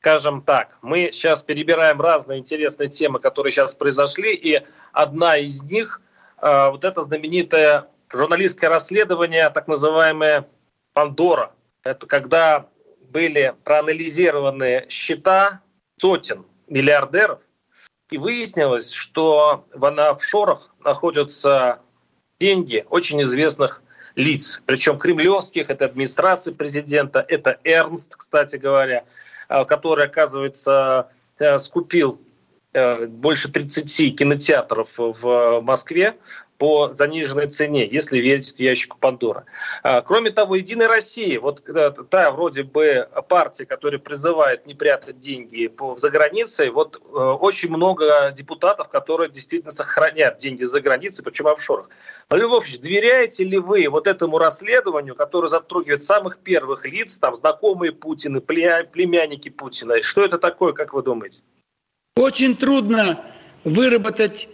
скажем 0.00 0.42
так, 0.42 0.76
мы 0.82 1.08
сейчас 1.10 1.42
перебираем 1.42 2.02
разные 2.02 2.38
интересные 2.38 2.90
темы, 2.90 3.18
которые 3.18 3.50
сейчас 3.50 3.74
произошли, 3.74 4.34
и 4.34 4.60
одна 4.92 5.38
из 5.38 5.62
них 5.62 6.02
э, 6.36 6.68
вот 6.68 6.84
это 6.84 7.00
знаменитое 7.00 7.86
журналистское 8.12 8.68
расследование, 8.68 9.48
так 9.48 9.68
называемое 9.68 10.46
Пандора. 10.92 11.52
Это 11.82 12.06
когда 12.06 12.66
были 13.10 13.54
проанализированы 13.64 14.86
счета 14.88 15.60
сотен 16.00 16.44
миллиардеров, 16.68 17.40
и 18.10 18.18
выяснилось, 18.18 18.90
что 18.90 19.66
в 19.72 19.84
офшорах 19.84 20.74
находятся 20.84 21.80
деньги 22.40 22.84
очень 22.90 23.22
известных 23.22 23.82
лиц, 24.16 24.62
причем 24.66 24.98
кремлевских, 24.98 25.70
это 25.70 25.84
администрация 25.84 26.52
президента, 26.52 27.24
это 27.28 27.58
Эрнст, 27.64 28.16
кстати 28.16 28.56
говоря, 28.56 29.04
э, 29.48 29.64
который, 29.64 30.06
оказывается, 30.06 31.08
э, 31.38 31.58
скупил 31.58 32.20
э, 32.72 33.06
больше 33.06 33.50
30 33.50 34.16
кинотеатров 34.16 34.88
в 34.96 35.60
Москве 35.60 36.16
по 36.60 36.92
заниженной 36.92 37.48
цене, 37.48 37.88
если 37.90 38.18
верить 38.18 38.54
ящику 38.58 38.98
Пандора. 39.00 39.46
Кроме 40.04 40.30
того, 40.30 40.56
Единая 40.56 40.88
Россия, 40.88 41.40
вот 41.40 41.66
э, 41.66 41.90
та 42.10 42.30
вроде 42.30 42.64
бы 42.64 43.08
партия, 43.30 43.64
которая 43.64 43.98
призывает 43.98 44.66
не 44.66 44.74
прятать 44.74 45.18
деньги 45.18 45.72
за 45.96 46.10
границей, 46.10 46.68
вот 46.68 46.96
э, 46.96 46.98
очень 47.18 47.70
много 47.70 48.30
депутатов, 48.36 48.90
которые 48.90 49.30
действительно 49.30 49.72
сохранят 49.72 50.36
деньги 50.36 50.64
за 50.64 50.82
границей, 50.82 51.24
причем 51.24 51.46
в 51.46 51.48
офшорах. 51.48 51.88
Львович, 52.30 52.78
доверяете 52.80 53.44
ли 53.44 53.56
вы 53.56 53.88
вот 53.88 54.06
этому 54.06 54.36
расследованию, 54.36 55.14
которое 55.14 55.48
затрагивает 55.48 56.02
самых 56.02 56.40
первых 56.40 56.84
лиц, 56.84 57.18
там, 57.18 57.34
знакомые 57.34 57.92
Путина, 57.92 58.42
племянники 58.42 59.48
Путина? 59.48 60.02
Что 60.02 60.26
это 60.26 60.36
такое, 60.36 60.74
как 60.74 60.92
вы 60.92 61.02
думаете? 61.02 61.40
Очень 62.16 62.54
трудно 62.54 63.24
выработать 63.64 64.50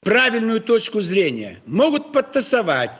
правильную 0.00 0.60
точку 0.60 1.00
зрения, 1.00 1.60
могут 1.66 2.12
подтасовать. 2.12 2.92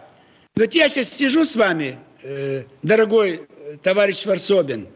Вот 0.54 0.74
я 0.74 0.88
сейчас 0.88 1.08
сижу 1.08 1.44
с 1.44 1.56
вами, 1.56 1.98
э, 2.22 2.64
дорогой 2.82 3.46
э, 3.48 3.76
товарищ 3.82 4.26
Варсобин, 4.26 4.88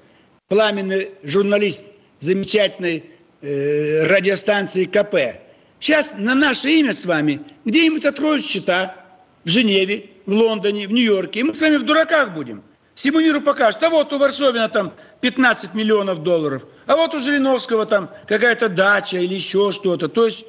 пламенный 0.49 1.12
журналист 1.23 1.87
замечательной 2.20 3.04
э, 3.40 4.04
радиостанции 4.04 4.84
КП. 4.84 5.40
Сейчас 5.80 6.14
на 6.18 6.34
наше 6.34 6.70
имя 6.70 6.92
с 6.92 7.06
вами 7.06 7.40
где-нибудь 7.64 8.04
откроют 8.04 8.44
счета 8.44 8.96
в 9.44 9.49
Женеве, 9.49 10.11
в 10.26 10.32
Лондоне, 10.32 10.87
в 10.87 10.92
Нью-Йорке, 10.92 11.40
и 11.40 11.42
мы 11.42 11.54
с 11.54 11.61
вами 11.61 11.76
в 11.76 11.84
дураках 11.84 12.32
будем. 12.34 12.62
Всему 12.94 13.20
миру 13.20 13.40
покажут, 13.40 13.82
а 13.82 13.90
вот 13.90 14.12
у 14.12 14.18
Варсобина 14.18 14.68
там 14.68 14.94
15 15.20 15.75
миллионов 15.75 16.23
долларов, 16.23 16.64
а 16.87 16.96
вот 16.96 17.14
у 17.14 17.18
Жириновского 17.18 17.87
там 17.87 18.11
какая-то 18.26 18.68
дача 18.68 19.18
или 19.18 19.34
еще 19.34 19.73
что-то. 19.73 20.08
То 20.08 20.26
есть 20.26 20.44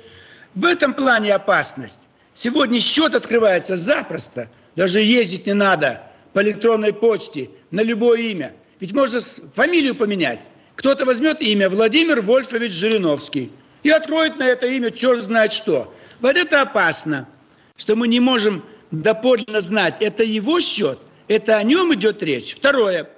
в 0.56 0.66
этом 0.66 0.94
плане 0.94 1.34
опасность. 1.34 2.08
Сегодня 2.34 2.80
счет 2.80 3.14
открывается 3.14 3.76
запросто. 3.76 4.50
Даже 4.76 5.02
ездить 5.02 5.46
не 5.46 5.54
надо 5.54 6.02
по 6.34 6.42
электронной 6.42 6.94
почте 6.94 7.50
на 7.72 7.82
любое 7.82 8.20
имя. 8.22 8.54
Ведь 8.80 8.94
можно 8.94 9.20
фамилию 9.54 9.96
поменять. 9.96 10.42
Кто-то 10.76 11.06
возьмет 11.06 11.42
имя 11.42 11.70
Владимир 11.70 12.22
Вольфович 12.22 12.72
Жириновский 12.72 13.52
и 13.84 13.90
откроет 13.90 14.38
на 14.38 14.44
это 14.44 14.68
имя 14.68 14.92
черт 14.92 15.24
знает 15.24 15.54
что. 15.54 15.94
Вот 16.20 16.36
это 16.36 16.62
опасно, 16.62 17.30
что 17.78 17.96
мы 17.96 18.08
не 18.08 18.20
можем 18.20 18.66
доподлинно 18.92 19.62
знать, 19.62 19.98
это 20.02 20.24
его 20.24 20.60
счет, 20.60 21.00
это 21.28 21.58
о 21.58 21.64
нем 21.64 21.94
идет 21.94 22.22
речь. 22.24 22.56
Второе. 22.56 23.10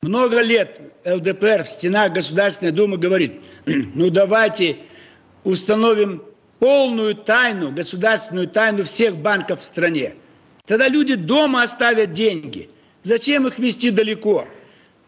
Много 0.00 0.40
лет 0.40 0.80
ЛДПР 1.04 1.64
в 1.64 1.68
стенах 1.68 2.12
Государственной 2.12 2.72
Думы 2.72 2.96
говорит, 2.96 3.40
ну 3.66 4.10
давайте 4.10 4.78
установим 5.44 6.22
полную 6.62 7.16
тайну, 7.16 7.72
государственную 7.72 8.46
тайну 8.46 8.84
всех 8.84 9.16
банков 9.16 9.62
в 9.62 9.64
стране. 9.64 10.14
Тогда 10.64 10.86
люди 10.86 11.16
дома 11.16 11.64
оставят 11.64 12.12
деньги. 12.12 12.70
Зачем 13.02 13.48
их 13.48 13.58
везти 13.58 13.90
далеко? 13.90 14.46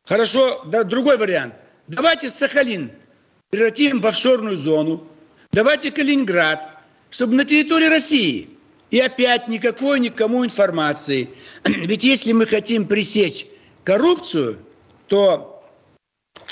Хорошо, 0.05 0.65
да, 0.67 0.83
другой 0.83 1.17
вариант. 1.17 1.55
Давайте 1.87 2.29
Сахалин 2.29 2.91
превратим 3.51 4.01
в 4.01 4.07
офшорную 4.09 4.57
зону. 4.57 5.07
Давайте 5.53 5.93
Калининград, 5.93 6.81
чтобы 7.11 7.35
на 7.35 7.45
территории 7.45 7.87
России. 7.87 8.49
И 8.91 8.99
опять 8.99 9.47
никакой 9.47 10.01
никому 10.01 10.45
информации. 10.45 11.31
Ведь 11.65 12.03
если 12.03 12.33
мы 12.33 12.47
хотим 12.47 12.85
пресечь 12.89 13.47
коррупцию, 13.85 14.59
то 15.07 15.65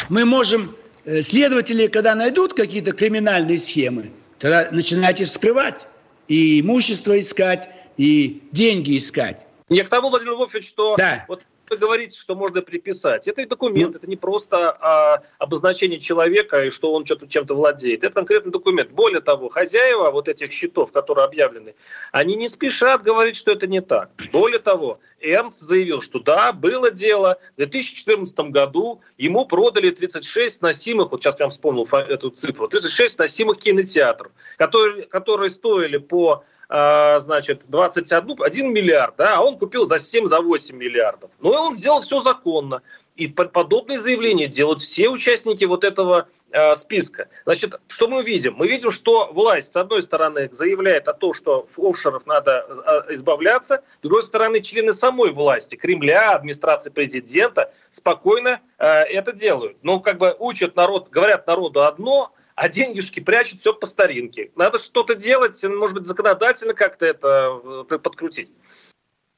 мы 0.09 0.25
можем, 0.25 0.77
э, 1.07 1.23
следователи, 1.23 1.89
когда 1.89 2.15
найдут 2.15 2.55
какие-то 2.55 2.93
криминальные 2.93 3.59
схемы, 3.59 4.13
Тогда 4.43 4.69
начинайте 4.73 5.25
вскрывать 5.25 5.87
и 6.27 6.61
имущество 6.61 7.19
искать, 7.19 7.69
и 7.97 8.43
деньги 8.51 8.99
искать. 8.99 9.47
Я 9.69 9.85
к 9.85 9.89
тому, 9.89 10.11
Владимир 10.11 10.33
Львович, 10.33 10.67
что 10.67 10.97
да. 10.97 11.25
вот 11.29 11.47
вы 11.71 11.77
говорите, 11.77 12.19
что 12.19 12.35
можно 12.35 12.63
приписать. 12.63 13.29
Это 13.29 13.47
документ, 13.47 13.93
ну, 13.93 13.99
это 13.99 14.07
не 14.07 14.17
просто 14.17 14.71
а, 14.71 15.23
обозначение 15.39 15.99
человека 15.99 16.65
и 16.65 16.71
что 16.71 16.93
он 16.93 17.05
что-то 17.07 17.27
чем-то 17.27 17.55
владеет. 17.55 18.05
Это 18.05 18.15
конкретный 18.15 18.53
документ. 18.53 18.91
Более 18.91 19.21
того, 19.21 19.49
хозяева 19.49 20.11
вот 20.11 20.29
этих 20.29 20.53
счетов, 20.53 20.93
которые 20.93 21.25
объявлены, 21.25 21.75
они 22.13 22.37
не 22.37 22.49
спешат 22.49 23.03
говорить, 23.03 23.37
что 23.37 23.53
это 23.53 23.67
не 23.67 23.81
так. 23.81 24.11
Более 24.33 24.59
того, 24.59 25.01
Эрнст 25.21 25.61
заявил, 25.61 26.03
что 26.03 26.19
да, 26.19 26.53
было 26.53 26.91
дело. 26.91 27.39
В 27.55 27.57
2014 27.57 28.39
году 28.51 29.01
ему 29.17 29.47
продали 29.47 29.91
36 29.91 30.63
носимых, 30.63 31.11
вот 31.11 31.23
сейчас 31.23 31.37
я 31.39 31.49
вспомнил 31.49 31.85
эту 31.85 32.31
цифру, 32.31 32.69
36 32.69 33.19
носимых 33.19 33.59
кинотеатров, 33.59 34.33
которые, 34.57 35.05
которые 35.05 35.51
стоили 35.51 35.99
по 35.99 36.45
а, 36.75 37.21
значит, 37.21 37.65
21 37.69 38.43
1 38.43 38.73
миллиард, 38.73 39.17
да, 39.19 39.37
а 39.37 39.43
он 39.43 39.59
купил 39.59 39.85
за 39.85 39.99
7, 39.99 40.27
за 40.27 40.41
8 40.41 40.75
миллиардов. 40.75 41.31
Ну 41.41 41.53
и 41.53 41.57
он 41.57 41.77
сделал 41.77 42.01
все 42.01 42.23
законно. 42.23 42.81
И 43.15 43.29
подобные 43.29 43.99
заявления 43.99 44.47
делают 44.47 44.81
все 44.81 45.11
участники 45.11 45.65
вот 45.65 45.85
этого 45.85 46.29
э, 46.51 46.75
списка. 46.75 47.29
Значит, 47.45 47.79
что 47.89 48.09
мы 48.09 48.25
видим? 48.25 48.55
Мы 48.55 48.69
видим, 48.69 48.91
что 48.91 49.31
власть, 49.35 49.73
с 49.73 49.77
одной 49.77 50.03
стороны, 50.03 50.49
заявляет 50.51 51.09
о 51.09 51.13
том, 51.13 51.35
что 51.35 51.69
офшоров 51.77 52.25
надо 52.25 52.67
избавляться, 53.11 53.83
с 53.99 54.03
другой 54.03 54.23
стороны, 54.23 54.63
члены 54.63 54.95
самой 54.95 55.31
власти, 55.31 55.77
Кремля, 55.77 56.33
администрации 56.37 56.89
президента 56.89 57.71
спокойно 57.91 58.63
э, 58.79 58.87
это 58.87 59.33
делают. 59.33 59.77
Ну, 59.83 60.01
как 60.01 60.17
бы 60.17 60.35
учат 60.39 60.75
народ, 60.75 61.11
говорят 61.11 61.47
народу 61.47 61.85
одно, 61.85 62.33
а 62.55 62.69
деньгишки 62.69 63.21
прячут 63.21 63.61
все 63.61 63.73
по 63.73 63.87
старинке. 63.87 64.51
Надо 64.57 64.79
что-то 64.79 65.15
делать, 65.15 65.63
может 65.65 65.95
быть, 65.95 66.07
законодательно 66.07 66.75
как-то 66.75 67.07
это 67.07 67.87
э, 67.91 67.99
подкрутить. 67.99 68.51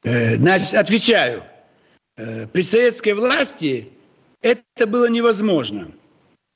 Э, 0.02 0.36
значит, 0.36 0.74
отвечаю. 0.74 1.44
Э, 2.16 2.46
при 2.46 2.62
советской 2.62 3.14
власти 3.14 3.90
это 4.40 4.86
было 4.86 5.08
невозможно. 5.08 5.90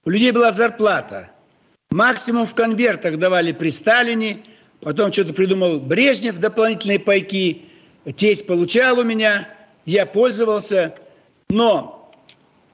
У 0.05 0.11
людей 0.11 0.33
была 0.33 0.51
зарплата. 0.51 1.31
Максимум 1.91 2.47
в 2.47 2.55
конвертах 2.55 3.19
давали 3.19 3.53
при 3.53 3.69
Сталине, 3.69 4.43
потом 4.81 5.13
что-то 5.13 5.33
придумал 5.35 5.81
Брежнев, 5.81 6.39
дополнительные 6.39 6.99
пайки. 6.99 7.65
Тесть 8.17 8.47
получал 8.47 8.99
у 8.99 9.05
меня, 9.05 9.55
я 9.87 10.07
пользовался. 10.07 10.95
Но 11.49 12.13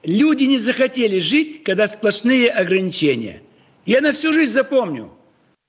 люди 0.03 0.43
не 0.43 0.57
захотели 0.57 1.19
жить, 1.19 1.63
когда 1.63 1.87
сплошные 1.87 2.49
ограничения. 2.49 3.41
Я 3.85 4.01
на 4.01 4.13
всю 4.13 4.33
жизнь 4.33 4.51
запомню. 4.51 5.11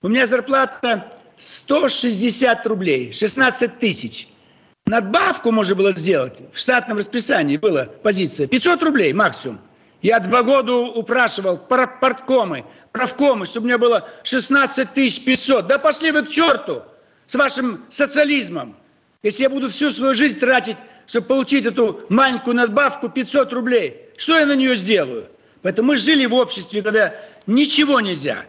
У 0.00 0.08
меня 0.08 0.24
зарплата 0.24 1.12
160 1.36 2.66
рублей, 2.66 3.12
16 3.12 3.78
тысяч. 3.78 4.28
Надбавку 4.86 5.52
можно 5.52 5.74
было 5.74 5.92
сделать. 5.92 6.40
В 6.52 6.58
штатном 6.58 6.96
расписании 6.96 7.58
была 7.58 7.84
позиция 7.84 8.46
500 8.46 8.82
рублей 8.84 9.12
максимум. 9.12 9.60
Я 10.00 10.20
два 10.20 10.42
года 10.42 10.72
упрашивал 10.74 11.58
парткомы, 11.58 12.64
правкомы, 12.92 13.44
чтобы 13.44 13.64
у 13.64 13.68
меня 13.68 13.78
было 13.78 14.08
16 14.22 14.94
тысяч 14.94 15.24
500. 15.24 15.66
Да 15.66 15.78
пошли 15.78 16.10
вы 16.10 16.22
к 16.22 16.28
черту 16.28 16.82
с 17.26 17.34
вашим 17.34 17.84
социализмом. 17.88 18.76
Если 19.22 19.42
я 19.42 19.50
буду 19.50 19.68
всю 19.68 19.90
свою 19.90 20.14
жизнь 20.14 20.38
тратить, 20.38 20.76
чтобы 21.06 21.26
получить 21.26 21.66
эту 21.66 22.00
маленькую 22.08 22.56
надбавку 22.56 23.08
500 23.08 23.52
рублей, 23.52 24.00
что 24.16 24.38
я 24.38 24.46
на 24.46 24.54
нее 24.54 24.76
сделаю? 24.76 25.26
Поэтому 25.62 25.88
мы 25.88 25.96
жили 25.96 26.26
в 26.26 26.34
обществе, 26.34 26.80
когда 26.80 27.12
ничего 27.46 28.00
нельзя. 28.00 28.46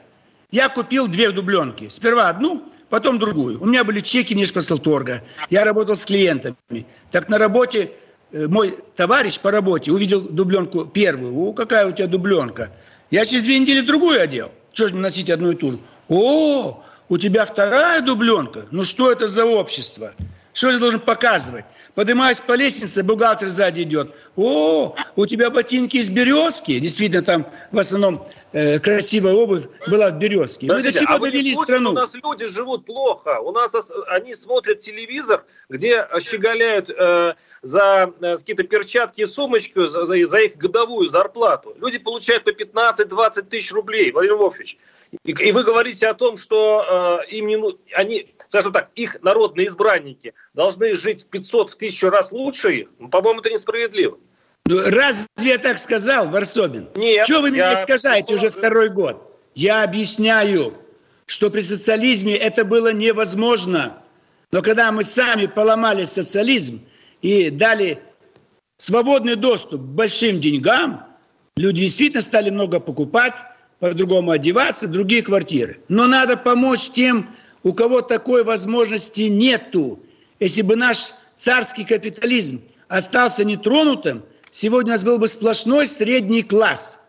Я 0.51 0.69
купил 0.69 1.07
две 1.07 1.31
дубленки. 1.31 1.89
Сперва 1.89 2.29
одну, 2.29 2.63
потом 2.89 3.19
другую. 3.19 3.61
У 3.61 3.65
меня 3.65 3.83
были 3.83 3.99
чеки 3.99 4.33
Нижкослторга. 4.33 5.23
Я 5.49 5.63
работал 5.63 5.95
с 5.95 6.05
клиентами. 6.05 6.85
Так 7.11 7.27
на 7.29 7.37
работе 7.37 7.91
э, 8.31 8.47
мой 8.47 8.79
товарищ 8.95 9.39
по 9.39 9.51
работе 9.51 9.91
увидел 9.91 10.21
дубленку 10.21 10.85
первую. 10.85 11.37
О, 11.37 11.53
какая 11.53 11.87
у 11.87 11.91
тебя 11.91 12.07
дубленка. 12.07 12.71
Я 13.11 13.25
через 13.25 13.43
две 13.43 13.59
недели 13.59 13.81
другую 13.81 14.21
одел. 14.21 14.51
Что 14.73 14.87
же 14.87 14.95
носить 14.95 15.29
одну 15.29 15.51
и 15.51 15.55
ту 15.55 15.71
же? 15.71 15.79
О, 16.07 16.83
у 17.09 17.17
тебя 17.17 17.45
вторая 17.45 18.01
дубленка? 18.01 18.67
Ну 18.71 18.83
что 18.83 19.11
это 19.11 19.27
за 19.27 19.45
общество? 19.45 20.13
Что 20.57 20.71
я 20.71 20.79
должен 20.79 20.99
показывать? 20.99 21.65
Поднимаюсь 21.93 22.39
по 22.39 22.53
лестнице, 22.53 23.03
бухгалтер 23.03 23.47
сзади 23.47 23.83
идет. 23.83 24.11
О, 24.35 24.95
у 25.15 25.25
тебя 25.27 25.51
ботинки 25.51 25.97
из 25.97 26.09
березки. 26.09 26.79
Действительно, 26.79 27.21
там 27.21 27.47
в 27.71 27.77
основном 27.77 28.25
э, 28.53 28.79
красивая 28.79 29.35
обувь 29.35 29.65
была 29.85 30.09
в 30.09 30.17
березке. 30.17 30.65
Мы 30.65 30.81
до 30.81 30.91
чего 30.91 31.13
а 31.13 31.19
довели 31.19 31.53
страну? 31.53 31.91
У 31.91 31.93
нас 31.93 32.15
люди 32.15 32.47
живут 32.47 32.87
плохо. 32.87 33.39
У 33.39 33.51
нас 33.51 33.71
они 34.07 34.33
смотрят 34.33 34.79
телевизор, 34.79 35.45
где 35.69 36.07
щеголяют 36.19 36.89
э, 36.89 37.35
за 37.61 38.11
э, 38.19 38.37
какие-то 38.37 38.63
перчатки 38.63 39.21
и 39.21 39.25
сумочку, 39.27 39.87
за, 39.89 40.07
за, 40.07 40.25
за 40.25 40.37
их 40.39 40.57
годовую 40.57 41.07
зарплату. 41.07 41.75
Люди 41.79 41.99
получают 41.99 42.45
по 42.45 42.49
15-20 42.49 43.43
тысяч 43.43 43.71
рублей, 43.71 44.11
Владимир 44.11 44.37
Вович. 44.37 44.79
И, 45.23 45.31
и 45.31 45.51
вы 45.51 45.63
говорите 45.63 46.07
о 46.07 46.13
том, 46.13 46.37
что 46.37 47.21
э, 47.27 47.31
им 47.31 47.47
не, 47.47 47.57
они, 47.93 48.33
скажем 48.49 48.73
так, 48.73 48.89
их 48.95 49.21
народные 49.21 49.67
избранники 49.67 50.33
должны 50.53 50.95
жить 50.95 51.23
в 51.23 51.27
500, 51.27 51.69
в 51.69 51.75
тысячу 51.75 52.09
раз 52.09 52.31
лучше 52.31 52.73
их. 52.73 52.87
Ну, 52.99 53.09
по-моему, 53.09 53.39
это 53.39 53.49
несправедливо. 53.49 54.17
Ну, 54.65 54.81
разве 54.81 55.27
я 55.37 55.57
так 55.57 55.79
сказал, 55.79 56.29
Варсобин? 56.29 56.89
Нет. 56.95 57.25
Что 57.25 57.41
вы 57.41 57.51
меня 57.51 57.73
искажаете 57.73 58.33
уже 58.33 58.49
второй 58.49 58.89
год? 58.89 59.23
Я 59.55 59.83
объясняю, 59.83 60.73
что 61.25 61.49
при 61.49 61.61
социализме 61.61 62.35
это 62.35 62.65
было 62.65 62.91
невозможно. 62.91 64.01
Но 64.51 64.61
когда 64.61 64.91
мы 64.91 65.03
сами 65.03 65.45
поломали 65.45 66.03
социализм 66.03 66.81
и 67.21 67.49
дали 67.49 68.01
свободный 68.77 69.35
доступ 69.35 69.81
к 69.81 69.85
большим 69.85 70.39
деньгам, 70.39 71.05
люди 71.55 71.81
действительно 71.81 72.21
стали 72.21 72.49
много 72.49 72.79
покупать, 72.79 73.43
по-другому 73.79 74.31
одеваться, 74.31 74.87
другие 74.87 75.21
квартиры. 75.21 75.79
Но 75.87 76.07
надо 76.07 76.37
помочь 76.37 76.89
тем, 76.89 77.29
у 77.63 77.73
кого 77.73 78.01
такой 78.01 78.43
возможности 78.43 79.23
нету. 79.23 79.99
Если 80.39 80.61
бы 80.61 80.75
наш 80.75 81.13
царский 81.35 81.83
капитализм 81.83 82.61
остался 82.87 83.43
нетронутым, 83.43 84.23
сегодня 84.49 84.91
у 84.91 84.93
нас 84.93 85.03
был 85.03 85.17
бы 85.17 85.27
сплошной 85.27 85.87
средний 85.87 86.43
класс. 86.43 86.99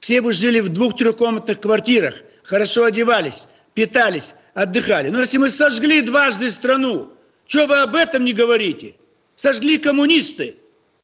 Все 0.00 0.20
бы 0.20 0.32
жили 0.32 0.60
в 0.60 0.68
двух-трехкомнатных 0.68 1.60
квартирах, 1.60 2.14
хорошо 2.42 2.84
одевались, 2.84 3.46
питались, 3.74 4.34
отдыхали. 4.54 5.10
Но 5.10 5.20
если 5.20 5.38
мы 5.38 5.48
сожгли 5.48 6.00
дважды 6.00 6.50
страну, 6.50 7.12
что 7.46 7.66
вы 7.66 7.78
об 7.78 7.94
этом 7.94 8.24
не 8.24 8.32
говорите? 8.32 8.94
Сожгли 9.36 9.78
коммунисты. 9.78 10.56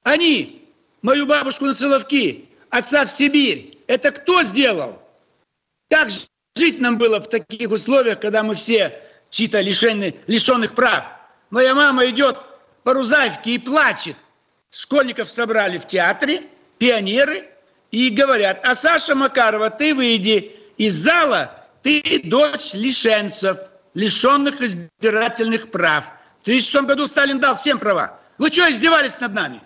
Они, 0.03 0.69
мою 1.03 1.27
бабушку 1.27 1.67
на 1.67 1.73
Соловки, 1.73 2.49
отца 2.71 3.05
в 3.05 3.11
Сибирь. 3.11 3.79
Это 3.87 4.11
кто 4.11 4.43
сделал? 4.43 5.02
Как 5.93 6.09
жить 6.57 6.81
нам 6.81 6.97
было 6.97 7.21
в 7.21 7.29
таких 7.29 7.71
условиях, 7.71 8.19
когда 8.19 8.43
мы 8.43 8.55
все 8.55 8.99
чьи-то 9.29 9.61
лишены, 9.61 10.17
лишенных 10.27 10.75
прав? 10.75 11.05
Моя 11.51 11.75
мама 11.75 12.09
идет 12.09 12.39
по 12.83 12.95
Рузаевке 12.95 13.57
и 13.57 13.59
плачет. 13.59 14.17
Школьников 14.71 15.29
собрали 15.29 15.77
в 15.77 15.87
театре, 15.87 16.45
пионеры, 16.79 17.47
и 17.91 18.09
говорят, 18.09 18.67
а 18.67 18.75
Саша 18.75 19.15
Макарова, 19.15 19.69
ты 19.69 19.95
выйди 19.95 20.57
из 20.79 20.95
зала, 20.95 21.67
ты 21.83 22.23
дочь 22.25 22.73
лишенцев, 22.73 23.59
лишенных 23.93 24.63
избирательных 24.63 25.71
прав. 25.71 26.05
В 26.39 26.45
1936 26.45 26.87
году 26.87 27.07
Сталин 27.07 27.39
дал 27.39 27.55
всем 27.55 27.79
права. 27.79 28.19
Вы 28.39 28.49
что, 28.49 28.73
издевались 28.73 29.21
над 29.21 29.35
нами? 29.35 29.61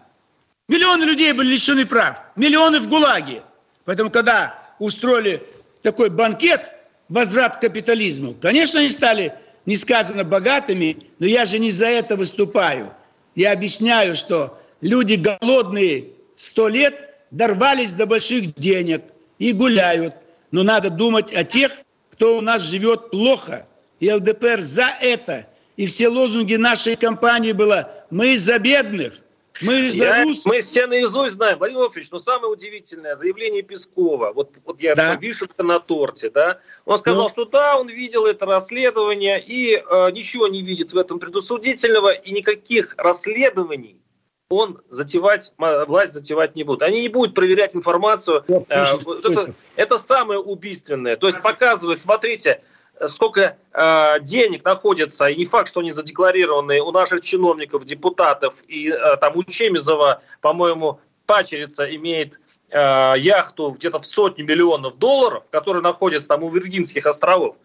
Миллионы 0.66 1.04
людей 1.04 1.32
были 1.32 1.52
лишены 1.52 1.86
прав, 1.86 2.20
миллионы 2.34 2.80
в 2.80 2.88
ГУЛАГе. 2.88 3.44
Поэтому, 3.84 4.10
когда 4.10 4.66
устроили 4.80 5.46
такой 5.86 6.10
банкет, 6.10 6.62
возврат 7.08 7.58
к 7.58 7.60
капитализму. 7.60 8.34
Конечно, 8.42 8.80
они 8.80 8.88
стали 8.88 9.32
несказанно 9.66 10.24
богатыми, 10.24 10.96
но 11.20 11.26
я 11.26 11.44
же 11.44 11.60
не 11.60 11.70
за 11.70 11.86
это 11.86 12.16
выступаю. 12.16 12.92
Я 13.36 13.52
объясняю, 13.52 14.16
что 14.16 14.58
люди 14.80 15.14
голодные 15.14 16.06
сто 16.34 16.66
лет 16.66 17.14
дорвались 17.30 17.92
до 17.92 18.04
больших 18.06 18.52
денег 18.56 19.02
и 19.38 19.52
гуляют. 19.52 20.14
Но 20.50 20.64
надо 20.64 20.90
думать 20.90 21.32
о 21.32 21.44
тех, 21.44 21.70
кто 22.10 22.36
у 22.36 22.40
нас 22.40 22.62
живет 22.62 23.12
плохо. 23.12 23.68
И 24.00 24.12
ЛДПР 24.12 24.62
за 24.62 24.88
это. 25.00 25.46
И 25.76 25.86
все 25.86 26.08
лозунги 26.08 26.56
нашей 26.56 26.96
кампании 26.96 27.52
было 27.52 27.92
«Мы 28.10 28.36
за 28.36 28.58
бедных». 28.58 29.22
Мы, 29.60 29.88
я, 29.88 30.24
мы 30.44 30.60
все 30.60 30.86
наизусть 30.86 31.34
знаем. 31.34 31.58
Владимир 31.58 31.80
Владимирович, 31.80 32.10
но 32.10 32.18
самое 32.18 32.52
удивительное 32.52 33.16
заявление 33.16 33.62
Пескова. 33.62 34.32
Вот, 34.32 34.52
вот 34.64 34.80
я 34.80 34.94
да. 34.94 35.16
вишенка 35.16 35.62
на 35.62 35.80
торте, 35.80 36.30
да. 36.30 36.60
Он 36.84 36.98
сказал, 36.98 37.24
ну. 37.24 37.28
что 37.28 37.44
да, 37.44 37.78
он 37.78 37.88
видел 37.88 38.26
это 38.26 38.46
расследование 38.46 39.42
и 39.42 39.76
э, 39.76 40.10
ничего 40.12 40.48
не 40.48 40.62
видит 40.62 40.92
в 40.92 40.98
этом 40.98 41.18
предусудительного 41.18 42.12
и 42.12 42.32
никаких 42.32 42.94
расследований 42.96 44.00
он 44.48 44.80
затевать, 44.88 45.52
власть 45.58 46.12
затевать 46.12 46.54
не 46.54 46.62
будет. 46.62 46.82
Они 46.82 47.02
не 47.02 47.08
будут 47.08 47.34
проверять 47.34 47.74
информацию. 47.74 48.44
Э, 48.68 48.84
это, 49.24 49.54
это 49.74 49.98
самое 49.98 50.38
убийственное. 50.38 51.16
То 51.16 51.26
есть 51.26 51.42
показывают, 51.42 52.00
смотрите, 52.00 52.60
сколько 53.06 53.56
э, 53.72 54.20
денег 54.20 54.64
находится, 54.64 55.26
и 55.26 55.36
не 55.36 55.44
факт, 55.44 55.68
что 55.68 55.80
они 55.80 55.92
задекларированы 55.92 56.80
у 56.80 56.90
наших 56.92 57.20
чиновников, 57.20 57.84
депутатов, 57.84 58.54
и 58.68 58.88
э, 58.88 59.16
там 59.16 59.36
у 59.36 59.44
Чемизова, 59.44 60.22
по-моему, 60.40 61.00
пачерица 61.26 61.94
имеет 61.94 62.40
э, 62.70 63.14
яхту 63.18 63.70
где-то 63.70 63.98
в 63.98 64.06
сотни 64.06 64.42
миллионов 64.42 64.98
долларов, 64.98 65.44
которая 65.50 65.82
находится 65.82 66.28
там 66.28 66.42
у 66.42 66.50
Виргинских 66.50 67.06
островов. 67.06 67.56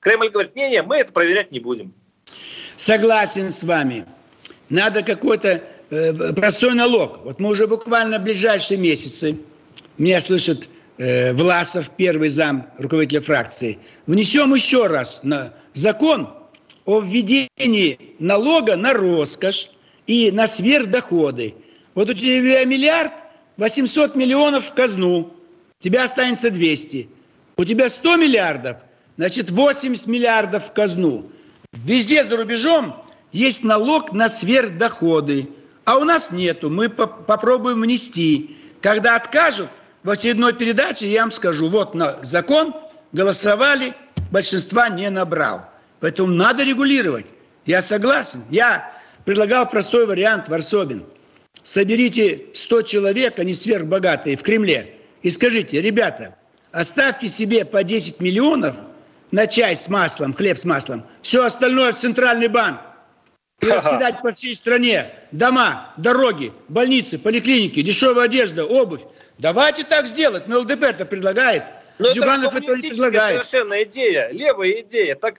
Кремль 0.00 0.30
говорит, 0.30 0.56
не-не, 0.56 0.82
мы 0.82 0.96
это 0.96 1.12
проверять 1.12 1.52
не 1.52 1.60
будем. 1.60 1.92
Согласен 2.76 3.50
с 3.50 3.62
вами. 3.62 4.06
Надо 4.68 5.02
какой-то 5.02 5.62
э, 5.90 6.32
простой 6.32 6.74
налог. 6.74 7.24
Вот 7.24 7.38
мы 7.38 7.50
уже 7.50 7.66
буквально 7.66 8.18
в 8.18 8.22
ближайшие 8.22 8.78
месяцы, 8.78 9.38
меня 9.98 10.20
слышат 10.20 10.66
э, 10.98 11.32
Власов, 11.32 11.90
первый 11.96 12.28
зам 12.28 12.66
руководителя 12.78 13.20
фракции, 13.20 13.78
внесем 14.06 14.54
еще 14.54 14.86
раз 14.86 15.20
на 15.22 15.52
закон 15.72 16.28
о 16.84 17.00
введении 17.00 18.16
налога 18.18 18.76
на 18.76 18.92
роскошь 18.92 19.70
и 20.06 20.30
на 20.30 20.46
сверхдоходы. 20.46 21.54
Вот 21.94 22.10
у 22.10 22.14
тебя 22.14 22.64
миллиард, 22.64 23.12
800 23.56 24.16
миллионов 24.16 24.64
в 24.64 24.74
казну, 24.74 25.32
тебя 25.80 26.04
останется 26.04 26.50
200. 26.50 27.08
У 27.56 27.64
тебя 27.64 27.88
100 27.88 28.16
миллиардов, 28.16 28.78
значит 29.16 29.50
80 29.50 30.06
миллиардов 30.06 30.66
в 30.66 30.72
казну. 30.72 31.30
Везде 31.72 32.24
за 32.24 32.36
рубежом 32.36 33.02
есть 33.32 33.64
налог 33.64 34.12
на 34.12 34.28
сверхдоходы, 34.28 35.48
а 35.84 35.96
у 35.96 36.04
нас 36.04 36.32
нету. 36.32 36.70
Мы 36.70 36.88
по 36.88 37.06
попробуем 37.06 37.80
внести. 37.80 38.56
Когда 38.80 39.16
откажут, 39.16 39.68
в 40.02 40.10
очередной 40.10 40.52
передаче 40.52 41.08
я 41.08 41.22
вам 41.22 41.30
скажу, 41.30 41.68
вот 41.68 41.94
на 41.94 42.18
закон 42.22 42.74
голосовали, 43.12 43.94
большинства 44.30 44.88
не 44.88 45.08
набрал. 45.10 45.68
Поэтому 46.00 46.32
надо 46.32 46.64
регулировать. 46.64 47.26
Я 47.66 47.80
согласен. 47.80 48.42
Я 48.50 48.92
предлагал 49.24 49.68
простой 49.68 50.06
вариант, 50.06 50.48
Варсобин. 50.48 51.04
Соберите 51.62 52.46
100 52.54 52.82
человек, 52.82 53.38
они 53.38 53.54
сверхбогатые, 53.54 54.36
в 54.36 54.42
Кремле, 54.42 54.96
и 55.22 55.30
скажите, 55.30 55.80
ребята, 55.80 56.34
оставьте 56.72 57.28
себе 57.28 57.64
по 57.64 57.84
10 57.84 58.18
миллионов 58.18 58.74
на 59.30 59.46
чай 59.46 59.76
с 59.76 59.88
маслом, 59.88 60.34
хлеб 60.34 60.58
с 60.58 60.64
маслом, 60.64 61.04
все 61.22 61.44
остальное 61.44 61.92
в 61.92 61.96
Центральный 61.96 62.48
банк. 62.48 62.80
И 63.60 63.66
раскидать 63.66 64.20
по 64.22 64.32
всей 64.32 64.56
стране 64.56 65.14
дома, 65.30 65.94
дороги, 65.96 66.52
больницы, 66.68 67.16
поликлиники, 67.16 67.80
дешевая 67.80 68.24
одежда, 68.24 68.64
обувь. 68.64 69.02
Давайте 69.38 69.84
так 69.84 70.06
сделать. 70.06 70.46
Но 70.46 70.60
ЛДП 70.60 70.82
это 70.82 71.04
предлагает. 71.04 71.64
Но 71.98 72.10
Зюганов 72.10 72.54
это 72.54 72.76
не 72.76 72.88
предлагает. 72.88 73.44
совершенно 73.44 73.82
идея, 73.84 74.30
левая 74.30 74.80
идея. 74.80 75.14
Так 75.14 75.36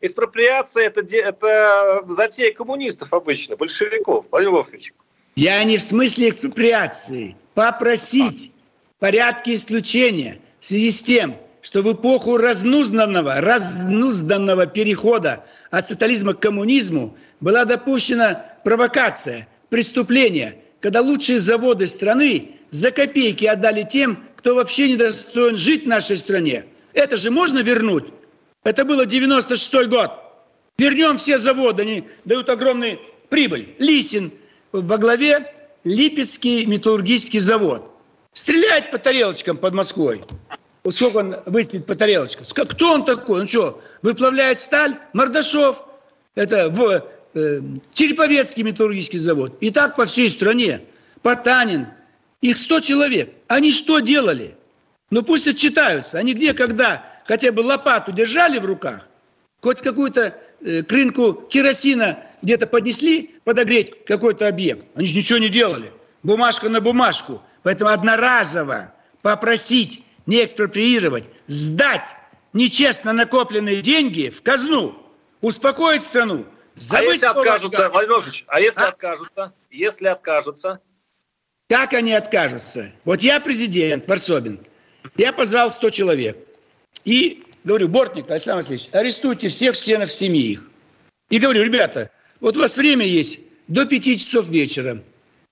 экспроприация 0.00 0.86
это, 0.86 1.04
это 1.16 2.04
затея 2.08 2.52
коммунистов 2.54 3.12
обычно, 3.12 3.56
большевиков, 3.56 4.26
Владимир 4.30 4.54
Вольфович. 4.54 4.92
Я 5.34 5.62
не 5.64 5.76
в 5.76 5.82
смысле 5.82 6.30
экспроприации. 6.30 7.36
Попросить 7.54 8.52
порядки 8.98 9.54
исключения 9.54 10.40
в 10.60 10.66
связи 10.66 10.90
с 10.90 11.02
тем, 11.02 11.36
что 11.60 11.82
в 11.82 11.92
эпоху 11.92 12.36
разнузданного, 12.36 13.40
разнузданного 13.40 14.66
перехода 14.66 15.44
от 15.70 15.86
социализма 15.86 16.34
к 16.34 16.40
коммунизму 16.40 17.16
была 17.40 17.64
допущена 17.64 18.54
провокация, 18.64 19.48
преступление, 19.68 20.62
когда 20.80 21.00
лучшие 21.00 21.38
заводы 21.38 21.86
страны 21.86 22.55
за 22.70 22.90
копейки 22.90 23.44
отдали 23.44 23.82
тем, 23.82 24.24
кто 24.36 24.54
вообще 24.54 24.88
не 24.88 24.96
достоин 24.96 25.56
жить 25.56 25.84
в 25.84 25.88
нашей 25.88 26.16
стране. 26.16 26.66
Это 26.92 27.16
же 27.16 27.30
можно 27.30 27.60
вернуть? 27.60 28.04
Это 28.64 28.84
было 28.84 29.06
96 29.06 29.88
год. 29.88 30.10
Вернем 30.78 31.16
все 31.16 31.38
заводы, 31.38 31.82
они 31.82 32.04
дают 32.24 32.48
огромную 32.48 32.98
прибыль. 33.28 33.74
Лисин 33.78 34.32
во 34.72 34.98
главе 34.98 35.52
Липецкий 35.84 36.66
металлургический 36.66 37.40
завод. 37.40 37.90
Стрелять 38.32 38.90
по 38.90 38.98
тарелочкам 38.98 39.56
под 39.56 39.72
Москвой 39.72 40.22
вот 40.86 40.94
сколько 40.94 41.16
он 41.16 41.36
выстрелит 41.46 41.84
по 41.84 41.96
тарелочкам. 41.96 42.46
Кто 42.64 42.94
он 42.94 43.04
такой? 43.04 43.40
Он 43.40 43.48
что, 43.48 43.82
выплавляет 44.02 44.56
сталь? 44.56 44.96
Мордашов. 45.14 45.82
Это 46.36 46.68
в 46.68 47.04
э, 47.34 47.60
Череповецкий 47.92 48.62
металлургический 48.62 49.18
завод. 49.18 49.56
И 49.58 49.72
так 49.72 49.96
по 49.96 50.06
всей 50.06 50.28
стране. 50.28 50.82
Потанин. 51.22 51.88
Их 52.46 52.58
100 52.58 52.80
человек. 52.80 53.34
Они 53.48 53.72
что 53.72 53.98
делали? 53.98 54.56
Ну 55.10 55.22
пусть 55.22 55.48
отчитаются. 55.48 56.16
Они 56.18 56.32
где, 56.32 56.54
когда 56.54 57.04
хотя 57.26 57.50
бы 57.50 57.60
лопату 57.60 58.12
держали 58.12 58.60
в 58.60 58.64
руках, 58.64 59.08
хоть 59.60 59.80
какую-то 59.80 60.38
э, 60.60 60.84
крынку 60.84 61.32
керосина 61.32 62.22
где-то 62.42 62.68
поднесли 62.68 63.34
подогреть 63.42 64.04
какой-то 64.04 64.46
объект. 64.46 64.86
Они 64.94 65.06
же 65.08 65.16
ничего 65.16 65.40
не 65.40 65.48
делали. 65.48 65.92
Бумажка 66.22 66.68
на 66.68 66.80
бумажку. 66.80 67.42
Поэтому 67.64 67.90
одноразово 67.90 68.94
попросить 69.22 70.04
не 70.26 70.44
экспроприировать, 70.44 71.24
сдать 71.48 72.14
нечестно 72.52 73.12
накопленные 73.12 73.82
деньги 73.82 74.30
в 74.30 74.40
казну, 74.42 74.94
успокоить 75.40 76.02
страну. 76.02 76.46
А 76.92 77.02
если 77.02 77.26
откажутся, 77.26 77.90
Владимир 77.90 78.22
а 78.46 78.60
если 78.60 78.82
а? 78.82 78.88
откажутся? 78.88 79.52
Если 79.72 80.06
откажутся? 80.06 80.80
Как 81.68 81.94
они 81.94 82.12
откажутся? 82.12 82.92
Вот 83.04 83.22
я 83.22 83.40
президент 83.40 84.06
Варсобин, 84.06 84.60
я 85.16 85.32
позвал 85.32 85.70
100 85.70 85.90
человек. 85.90 86.36
И 87.04 87.44
говорю, 87.64 87.88
Бортник, 87.88 88.30
Александр 88.30 88.62
Васильевич, 88.62 88.88
арестуйте 88.92 89.48
всех 89.48 89.76
членов 89.76 90.12
семьи 90.12 90.52
их. 90.52 90.70
И 91.30 91.38
говорю, 91.38 91.64
ребята, 91.64 92.10
вот 92.40 92.56
у 92.56 92.60
вас 92.60 92.76
время 92.76 93.06
есть 93.06 93.40
до 93.66 93.84
5 93.84 94.04
часов 94.20 94.48
вечера. 94.48 95.02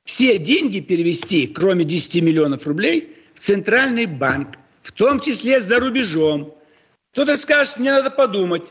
Все 0.04 0.38
деньги 0.38 0.80
перевести, 0.80 1.46
кроме 1.46 1.84
10 1.84 2.22
миллионов 2.22 2.66
рублей, 2.66 3.16
в 3.34 3.40
Центральный 3.40 4.06
банк 4.06 4.56
в 4.82 4.92
том 4.92 5.18
числе 5.18 5.60
за 5.60 5.80
рубежом. 5.80 6.54
Кто-то 7.12 7.36
скажет, 7.36 7.78
мне 7.78 7.90
надо 7.90 8.10
подумать. 8.10 8.64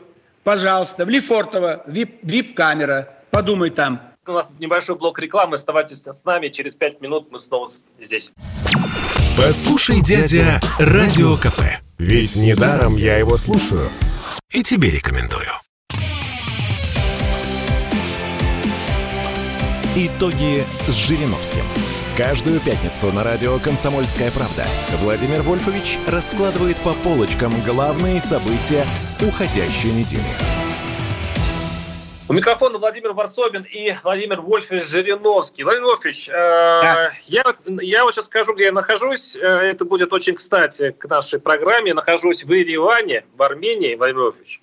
Пожалуйста, 0.44 1.04
в 1.04 1.10
Лефортово, 1.10 1.84
вип-камера, 1.86 3.18
подумай 3.30 3.70
там. 3.70 4.13
У 4.26 4.32
нас 4.32 4.48
небольшой 4.58 4.96
блок 4.96 5.18
рекламы, 5.18 5.56
оставайтесь 5.56 6.02
с 6.02 6.24
нами, 6.24 6.48
через 6.48 6.76
пять 6.76 7.00
минут 7.00 7.28
мы 7.30 7.38
снова 7.38 7.66
здесь. 8.00 8.32
Послушай, 9.36 10.00
дядя, 10.00 10.60
Радио 10.78 11.36
КП, 11.36 11.60
ведь 11.98 12.36
недаром 12.36 12.96
я 12.96 13.18
его 13.18 13.36
слушаю 13.36 13.88
и 14.50 14.62
тебе 14.62 14.90
рекомендую. 14.90 15.48
Итоги 19.96 20.64
с 20.88 20.92
Жириновским. 20.92 21.62
Каждую 22.16 22.60
пятницу 22.60 23.12
на 23.12 23.24
радио 23.24 23.58
«Комсомольская 23.58 24.30
правда» 24.30 24.64
Владимир 25.02 25.42
Вольфович 25.42 25.98
раскладывает 26.08 26.76
по 26.78 26.94
полочкам 26.94 27.52
главные 27.66 28.20
события 28.20 28.84
уходящей 29.20 29.92
недели. 29.92 30.73
Микрофона 32.34 32.78
Владимир 32.78 33.12
Варсобин 33.12 33.62
и 33.62 33.94
Владимир 34.02 34.40
Вольфович 34.40 34.84
Жириновский. 34.84 35.62
Владимир 35.62 35.86
Вольфович, 35.86 36.28
э, 36.28 36.32
да. 36.32 37.12
я, 37.26 37.44
я 37.66 38.04
вот 38.04 38.14
сейчас 38.14 38.26
скажу, 38.26 38.54
где 38.54 38.64
я 38.64 38.72
нахожусь. 38.72 39.36
Э, 39.36 39.40
это 39.40 39.84
будет 39.84 40.12
очень 40.12 40.34
кстати 40.34 40.90
к 40.90 41.04
нашей 41.08 41.38
программе. 41.38 41.88
Я 41.88 41.94
нахожусь 41.94 42.44
в 42.44 42.52
Ереване, 42.52 43.24
в 43.36 43.42
Армении, 43.42 43.94
Владимир 43.94 44.22
Вольфович. 44.22 44.60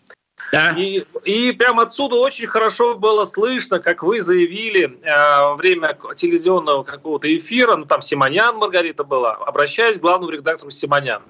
Да. 0.51 0.75
И, 0.77 1.03
и 1.23 1.53
прямо 1.53 1.83
отсюда 1.83 2.17
очень 2.17 2.47
хорошо 2.47 2.95
было 2.95 3.23
слышно, 3.23 3.79
как 3.79 4.03
вы 4.03 4.19
заявили 4.19 4.99
э, 5.01 5.41
во 5.41 5.55
время 5.55 5.97
телевизионного 6.15 6.83
какого-то 6.83 7.33
эфира, 7.35 7.77
ну 7.77 7.85
там 7.85 8.01
Симонян 8.01 8.57
Маргарита 8.57 9.05
была, 9.05 9.35
обращаясь 9.35 9.97
к 9.97 10.01
главному 10.01 10.31
редактору 10.31 10.71
Симонян. 10.71 11.21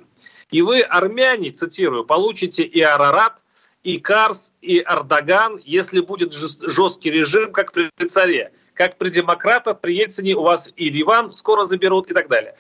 И 0.50 0.62
вы, 0.62 0.82
армяне, 0.82 1.52
цитирую, 1.52 2.04
получите 2.04 2.64
и 2.64 2.82
Арарат, 2.82 3.44
и 3.84 3.98
Карс, 3.98 4.54
и 4.62 4.80
Ардаган, 4.80 5.62
если 5.66 6.00
будет 6.02 6.34
жесткий 6.34 7.12
режим, 7.12 7.52
как 7.52 7.72
при 7.72 7.90
царе. 8.08 8.52
Как 8.74 8.98
при 8.98 9.10
демократах, 9.10 9.80
при 9.82 9.96
Ельцине 9.96 10.36
у 10.36 10.44
вас 10.44 10.70
и 10.76 10.90
Ливан 10.90 11.36
скоро 11.36 11.66
заберут 11.66 12.10
и 12.10 12.14
так 12.14 12.30
далее. 12.30 12.56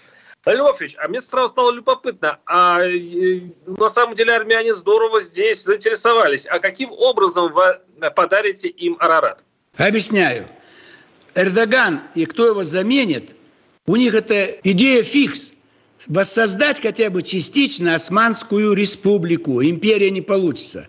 Вольфович, 0.46 0.96
а 1.00 1.08
мне 1.08 1.22
сразу 1.22 1.50
стало 1.50 1.72
любопытно, 1.72 2.40
а 2.48 2.82
э, 2.82 3.42
на 3.66 3.90
самом 3.90 4.16
деле 4.16 4.34
армяне 4.34 4.74
здорово 4.74 5.22
здесь 5.22 5.64
заинтересовались. 5.64 6.48
А 6.48 6.60
каким 6.60 6.92
образом 6.92 7.54
вы 7.54 8.10
подарите 8.10 8.70
им 8.70 8.98
Арарат? 9.00 9.44
Объясняю. 9.78 10.48
Эрдоган 11.36 12.02
и 12.16 12.26
кто 12.26 12.48
его 12.48 12.64
заменит, 12.64 13.32
у 13.86 13.96
них 13.96 14.16
это 14.16 14.46
идея 14.64 15.04
фикс. 15.04 15.52
Воссоздать 16.08 16.82
хотя 16.82 17.12
бы 17.12 17.22
частично 17.22 17.94
Османскую 17.94 18.74
республику. 18.74 19.62
Империя 19.64 20.10
не 20.10 20.22
получится. 20.22 20.88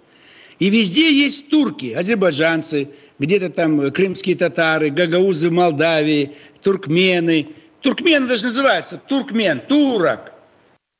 И 0.58 0.70
везде 0.70 1.12
есть 1.12 1.50
турки, 1.50 1.92
азербайджанцы, 1.92 2.88
где-то 3.18 3.50
там 3.50 3.90
крымские 3.90 4.36
татары, 4.36 4.90
гагаузы 4.90 5.48
в 5.48 5.52
Молдавии, 5.52 6.32
туркмены– 6.62 7.48
Туркмен 7.82 8.28
даже 8.28 8.44
называется 8.44 8.96
туркмен, 8.96 9.60
турок. 9.60 10.32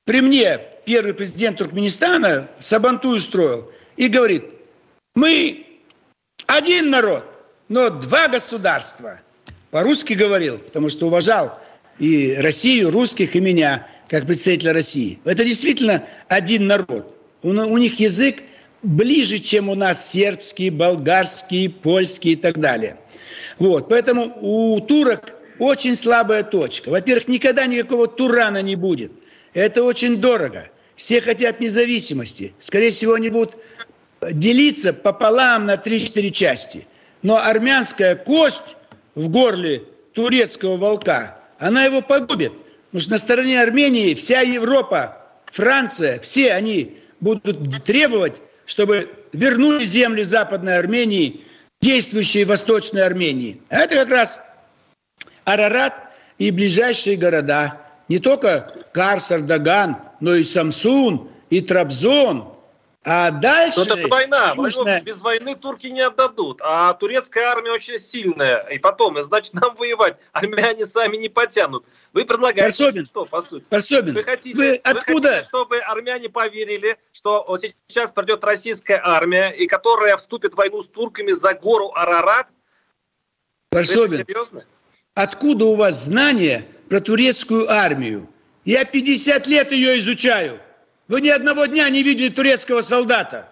При 0.05 0.21
мне 0.21 0.61
первый 0.85 1.15
президент 1.15 1.59
Туркменистана 1.59 2.49
Сабантуй 2.59 3.21
строил. 3.21 3.71
и 3.97 4.09
говорит, 4.09 4.45
мы 5.15 5.65
один 6.47 6.91
народ, 6.91 7.25
но 7.69 7.89
два 7.89 8.29
государства. 8.29 9.21
По-русски 9.71 10.15
говорил, 10.15 10.59
потому 10.59 10.91
что 10.91 11.07
уважал 11.07 11.59
и 11.99 12.35
Россию, 12.35 12.91
русских, 12.91 13.37
и 13.37 13.41
меня, 13.41 13.87
как 14.09 14.27
представителя 14.27 14.73
России. 14.73 15.21
Это 15.25 15.45
действительно 15.45 16.07
один 16.29 16.67
народ. 16.67 17.17
У, 17.43 17.51
у 17.51 17.79
них 17.79 18.01
язык 18.01 18.43
ближе, 18.83 19.39
чем 19.39 19.69
у 19.69 19.75
нас 19.75 20.11
сербский, 20.11 20.71
болгарский, 20.71 21.69
польский 21.69 22.33
и 22.33 22.37
так 22.37 22.59
далее. 22.59 22.99
Вот, 23.59 23.89
поэтому 23.89 24.37
у 24.41 24.81
турок 24.81 25.35
очень 25.59 25.95
слабая 25.97 26.43
точка. 26.43 26.91
Во-первых, 26.91 27.29
никогда 27.29 27.67
никакого 27.67 28.09
Турана 28.09 28.63
не 28.63 28.77
будет. 28.77 29.13
Это 29.55 29.85
очень 29.85 30.17
дорого. 30.17 30.69
Все 30.97 31.21
хотят 31.21 31.61
независимости. 31.61 32.55
Скорее 32.59 32.91
всего, 32.91 33.15
они 33.15 33.31
будут 33.31 33.57
делиться 34.21 34.93
пополам 34.93 35.67
на 35.67 35.75
3-4 35.75 36.31
части. 36.31 36.87
Но 37.23 37.39
армянская 37.39 38.17
кость 38.17 38.77
в 39.15 39.29
горле 39.29 39.85
турецкого 40.13 40.77
волка, 40.77 41.39
она 41.59 41.85
его 41.85 42.03
погубит. 42.03 42.53
Потому 42.87 43.03
что 43.03 43.11
на 43.13 43.19
стороне 43.19 43.63
Армении 43.63 44.15
вся 44.15 44.41
Европа, 44.41 45.19
Франция, 45.47 46.19
все 46.21 46.53
они 46.53 46.99
будут 47.21 47.85
требовать, 47.85 48.41
чтобы 48.73 49.11
вернули 49.33 49.85
земли 49.85 50.23
Западной 50.23 50.79
Армении, 50.79 51.45
действующей 51.83 52.45
Восточной 52.45 53.05
Армении. 53.05 53.61
Это 53.69 53.97
как 53.97 54.09
раз 54.09 54.41
Арарат 55.45 55.93
и 56.39 56.51
ближайшие 56.51 57.19
города. 57.19 57.83
Не 58.09 58.19
только 58.19 58.73
Карс, 58.95 59.31
Ардаган, 59.31 59.99
но 60.21 60.35
и 60.37 60.43
Самсун, 60.43 61.29
и 61.51 61.61
Трабзон. 61.61 62.49
А 63.05 63.33
дальше... 63.33 63.85
Но 63.85 63.97
это 63.97 64.09
война. 64.09 64.53
Южная... 64.57 65.01
Без 65.01 65.21
войны 65.21 65.57
турки 65.57 65.89
не 65.89 66.03
отдадут. 66.03 66.61
А 66.63 66.95
турецкая 66.95 67.49
армия 67.49 67.73
очень 67.73 67.99
сильная. 67.99 68.59
И 68.69 68.79
потом, 68.79 69.21
значит, 69.25 69.55
нам 69.55 69.75
воевать 69.75 70.19
армяне 70.33 70.87
сами 70.87 71.17
не 71.17 71.29
потянут. 71.29 71.85
Вы 72.13 72.25
предлагаете 72.25 72.85
Парсобин, 72.85 73.05
что, 73.05 73.25
по 73.25 73.43
сути? 73.43 73.67
Парсобин, 73.69 74.15
вы 74.15 74.23
хотите, 74.23 74.57
вы, 74.57 74.77
откуда? 74.85 75.29
хотите, 75.31 75.49
чтобы 75.49 75.79
армяне 75.79 76.29
поверили, 76.29 76.97
что 77.13 77.45
вот 77.49 77.63
сейчас 77.89 78.13
придет 78.13 78.45
российская 78.45 79.01
армия, 79.03 79.51
и 79.51 79.67
которая 79.67 80.17
вступит 80.17 80.55
в 80.55 80.57
войну 80.57 80.81
с 80.83 80.89
турками 80.89 81.33
за 81.33 81.55
гору 81.55 81.91
Арарат? 81.95 82.47
Парсобин, 83.71 84.19
серьезно? 84.19 84.65
откуда 85.15 85.65
у 85.65 85.75
вас 85.75 86.05
знания 86.05 86.69
про 86.89 87.01
турецкую 87.01 87.69
армию? 87.69 88.29
Я 88.65 88.85
50 88.85 89.47
лет 89.49 89.73
ее 89.73 89.99
изучаю. 89.99 90.61
Вы 91.13 91.21
ни 91.21 91.29
одного 91.29 91.67
дня 91.67 91.91
не 91.91 92.03
видели 92.03 92.31
турецкого 92.31 92.81
солдата. 92.81 93.47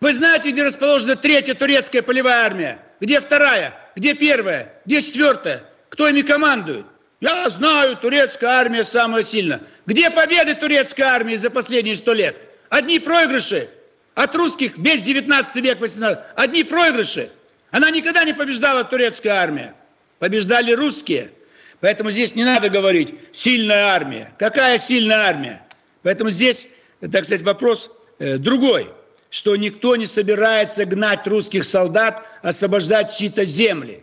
Вы 0.00 0.12
знаете, 0.12 0.50
где 0.50 0.64
расположена 0.64 1.14
третья 1.14 1.54
турецкая 1.54 2.02
полевая 2.02 2.44
армия? 2.44 2.80
Где 2.98 3.20
вторая? 3.20 3.78
Где 3.94 4.14
первая? 4.14 4.74
Где 4.86 5.00
четвертая? 5.00 5.62
Кто 5.88 6.08
ими 6.08 6.22
командует? 6.22 6.84
Я 7.20 7.48
знаю, 7.48 7.96
турецкая 7.96 8.50
армия 8.50 8.82
самая 8.82 9.22
сильная. 9.22 9.60
Где 9.86 10.10
победы 10.10 10.54
турецкой 10.54 11.02
армии 11.02 11.36
за 11.36 11.48
последние 11.48 11.94
сто 11.94 12.12
лет? 12.12 12.34
Одни 12.70 12.98
проигрыши. 12.98 13.70
От 14.16 14.34
русских 14.34 14.76
весь 14.76 15.02
19 15.02 15.54
век, 15.62 15.78
18, 15.78 16.18
одни 16.34 16.64
проигрыши. 16.64 17.30
Она 17.70 17.90
никогда 17.90 18.24
не 18.24 18.32
побеждала 18.32 18.82
турецкая 18.82 19.34
армия. 19.34 19.76
Побеждали 20.18 20.72
русские. 20.72 21.30
Поэтому 21.78 22.10
здесь 22.10 22.34
не 22.34 22.42
надо 22.42 22.68
говорить 22.68 23.14
«сильная 23.30 23.94
армия». 23.94 24.34
Какая 24.40 24.78
сильная 24.78 25.18
армия? 25.18 25.62
Поэтому 26.02 26.30
здесь, 26.30 26.68
так 27.00 27.24
сказать, 27.24 27.42
вопрос 27.42 27.90
э, 28.18 28.38
другой, 28.38 28.90
что 29.30 29.56
никто 29.56 29.96
не 29.96 30.06
собирается 30.06 30.84
гнать 30.84 31.26
русских 31.26 31.64
солдат, 31.64 32.26
освобождать 32.42 33.16
чьи-то 33.16 33.44
земли. 33.44 34.02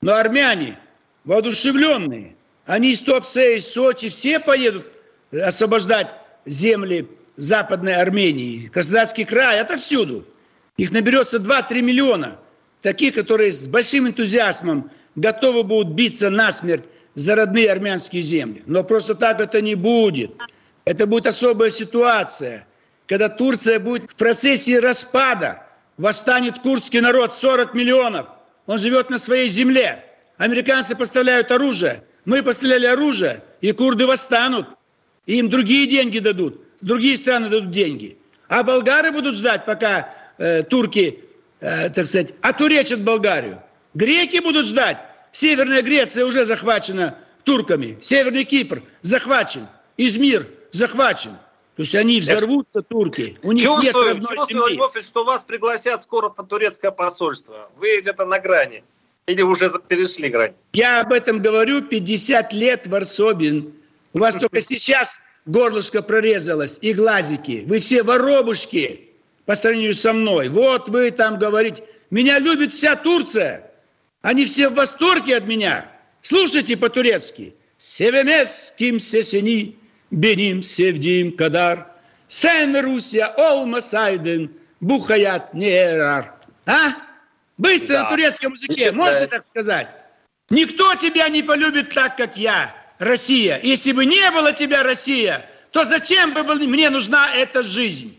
Но 0.00 0.14
армяне, 0.14 0.78
воодушевленные, 1.24 2.36
они 2.64 2.92
из 2.92 3.00
Туапсе, 3.00 3.56
из 3.56 3.70
Сочи, 3.70 4.08
все 4.08 4.40
поедут 4.40 4.86
освобождать 5.32 6.14
земли 6.46 7.08
Западной 7.36 7.94
Армении, 7.94 8.68
Краснодарский 8.68 9.24
край, 9.24 9.58
это 9.58 9.76
всюду. 9.76 10.24
Их 10.76 10.90
наберется 10.90 11.38
2-3 11.38 11.82
миллиона, 11.82 12.38
таких, 12.82 13.14
которые 13.14 13.52
с 13.52 13.66
большим 13.66 14.08
энтузиазмом 14.08 14.90
готовы 15.14 15.62
будут 15.62 15.94
биться 15.94 16.30
насмерть 16.30 16.84
за 17.14 17.34
родные 17.34 17.70
армянские 17.70 18.22
земли. 18.22 18.62
Но 18.66 18.84
просто 18.84 19.14
так 19.14 19.40
это 19.40 19.60
не 19.60 19.74
будет. 19.74 20.32
Это 20.86 21.04
будет 21.06 21.26
особая 21.26 21.68
ситуация, 21.68 22.64
когда 23.08 23.28
Турция 23.28 23.80
будет 23.80 24.12
в 24.12 24.14
процессе 24.14 24.78
распада. 24.78 25.64
Восстанет 25.98 26.60
курдский 26.60 27.00
народ, 27.00 27.32
40 27.32 27.74
миллионов. 27.74 28.28
Он 28.66 28.78
живет 28.78 29.10
на 29.10 29.18
своей 29.18 29.48
земле. 29.48 30.04
Американцы 30.36 30.94
поставляют 30.94 31.50
оружие. 31.50 32.04
Мы 32.24 32.42
поставляли 32.42 32.86
оружие, 32.86 33.42
и 33.60 33.72
курды 33.72 34.06
восстанут. 34.06 34.68
И 35.26 35.38
им 35.38 35.50
другие 35.50 35.88
деньги 35.88 36.20
дадут. 36.20 36.62
Другие 36.80 37.16
страны 37.16 37.48
дадут 37.48 37.70
деньги. 37.70 38.16
А 38.46 38.62
болгары 38.62 39.10
будут 39.10 39.34
ждать, 39.34 39.64
пока 39.64 40.14
э, 40.38 40.62
турки, 40.62 41.18
э, 41.60 41.90
так 41.90 42.06
сказать, 42.06 42.34
отуречат 42.42 43.00
Болгарию. 43.00 43.60
Греки 43.94 44.40
будут 44.40 44.66
ждать. 44.66 44.98
Северная 45.32 45.82
Греция 45.82 46.26
уже 46.26 46.44
захвачена 46.44 47.18
турками. 47.42 47.98
Северный 48.00 48.44
Кипр 48.44 48.84
захвачен. 49.02 49.66
Измир 49.96 50.46
захвачен. 50.76 51.32
То 51.76 51.82
есть 51.82 51.94
они 51.94 52.20
взорвутся, 52.20 52.82
турки. 52.82 53.36
У 53.42 53.52
них 53.52 53.64
чувствую, 53.64 54.14
нет 54.14 54.22
чувствую, 54.22 54.68
земли. 54.68 55.02
что 55.02 55.24
вас 55.24 55.44
пригласят 55.44 56.02
скоро 56.02 56.30
в 56.30 56.46
турецкое 56.46 56.90
посольство. 56.90 57.70
Вы 57.76 58.00
где-то 58.00 58.24
на 58.24 58.38
грани. 58.38 58.82
Или 59.26 59.42
уже 59.42 59.70
перешли 59.88 60.30
грань? 60.30 60.54
Я 60.72 61.02
об 61.02 61.12
этом 61.12 61.42
говорю 61.42 61.82
50 61.82 62.52
лет, 62.54 62.86
Варсобин. 62.86 63.74
У 64.14 64.20
вас 64.20 64.36
только 64.36 64.60
сейчас 64.62 65.20
горлышко 65.44 66.00
прорезалось 66.00 66.78
и 66.80 66.94
глазики. 66.94 67.64
Вы 67.66 67.80
все 67.80 68.02
воробушки 68.02 69.10
по 69.44 69.54
сравнению 69.54 69.94
со 69.94 70.14
мной. 70.14 70.48
Вот 70.48 70.88
вы 70.88 71.10
там 71.10 71.38
говорите. 71.38 71.84
Меня 72.10 72.38
любит 72.38 72.72
вся 72.72 72.96
Турция. 72.96 73.70
Они 74.22 74.46
все 74.46 74.70
в 74.70 74.74
восторге 74.74 75.36
от 75.36 75.46
меня. 75.46 75.90
Слушайте 76.22 76.76
по-турецки. 76.76 77.54
Севемес 77.76 78.72
беним 80.10 80.62
севдим 80.62 81.36
кадар. 81.36 81.86
Сен 82.28 82.76
Русия 82.76 83.26
олмасайден, 83.26 84.50
бухаят 84.80 85.54
нерар. 85.54 86.34
А? 86.66 86.94
Быстро 87.58 87.94
да. 87.94 88.02
на 88.04 88.10
турецком 88.10 88.52
языке, 88.52 88.92
можете 88.92 89.28
так 89.28 89.42
сказать? 89.42 89.88
Никто 90.50 90.94
тебя 90.96 91.28
не 91.28 91.42
полюбит 91.42 91.94
так, 91.94 92.16
как 92.16 92.36
я, 92.36 92.74
Россия. 92.98 93.60
Если 93.62 93.92
бы 93.92 94.04
не 94.04 94.30
было 94.30 94.52
тебя, 94.52 94.82
Россия, 94.82 95.48
то 95.70 95.84
зачем 95.84 96.34
бы 96.34 96.42
мне 96.42 96.90
нужна 96.90 97.34
эта 97.34 97.62
жизнь? 97.62 98.18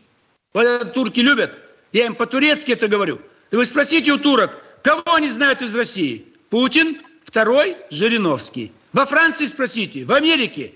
Вот 0.53 0.93
турки 0.93 1.19
любят. 1.19 1.53
Я 1.91 2.05
им 2.05 2.15
по-турецки 2.15 2.71
это 2.71 2.87
говорю. 2.87 3.21
Вы 3.51 3.63
спросите 3.65 4.11
у 4.11 4.17
турок, 4.17 4.63
Кого 4.87 5.15
они 5.15 5.27
знают 5.27 5.61
из 5.61 5.75
России? 5.75 6.25
Путин, 6.49 7.01
второй– 7.25 7.75
Жириновский. 7.89 8.71
Во 8.93 9.05
Франции 9.05 9.45
спросите, 9.45 10.05
в 10.05 10.13
Америке. 10.13 10.75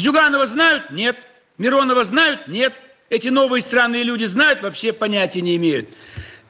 Зюганова 0.00 0.46
знают? 0.46 0.90
Нет. 0.90 1.16
Миронова 1.58 2.02
знают? 2.04 2.48
Нет. 2.48 2.72
Эти 3.10 3.28
новые 3.28 3.60
странные 3.60 4.02
люди 4.02 4.24
знают? 4.24 4.62
Вообще 4.62 4.92
понятия 4.92 5.42
не 5.42 5.56
имеют. 5.56 5.90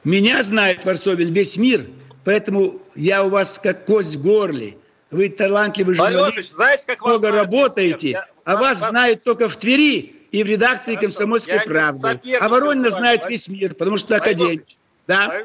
Меня 0.03 0.41
знает 0.41 0.85
Варсобин 0.85 1.33
весь 1.33 1.57
мир, 1.57 1.85
поэтому 2.23 2.81
я 2.95 3.23
у 3.23 3.29
вас 3.29 3.59
как 3.61 3.85
кость 3.85 4.15
в 4.15 4.23
горле. 4.23 4.77
Вы 5.11 5.27
талантливый 5.27 5.95
журналист, 5.95 6.55
знаете, 6.55 6.83
как 6.87 7.01
много 7.01 7.27
знают, 7.27 7.35
работаете, 7.35 8.09
я, 8.11 8.27
а 8.45 8.55
вас, 8.55 8.79
вас 8.79 8.89
знают 8.89 9.23
только 9.23 9.49
в 9.49 9.57
Твери 9.57 10.15
и 10.31 10.41
в 10.43 10.47
редакции 10.47 10.95
Хорошо, 10.95 11.07
«Комсомольской 11.07 11.59
правды». 11.59 12.21
А 12.39 12.47
Воронина 12.47 12.89
знает 12.91 13.25
весь 13.27 13.49
мир, 13.49 13.73
потому 13.75 13.97
что 13.97 14.15
академик. 14.15 14.63
Да? 15.07 15.43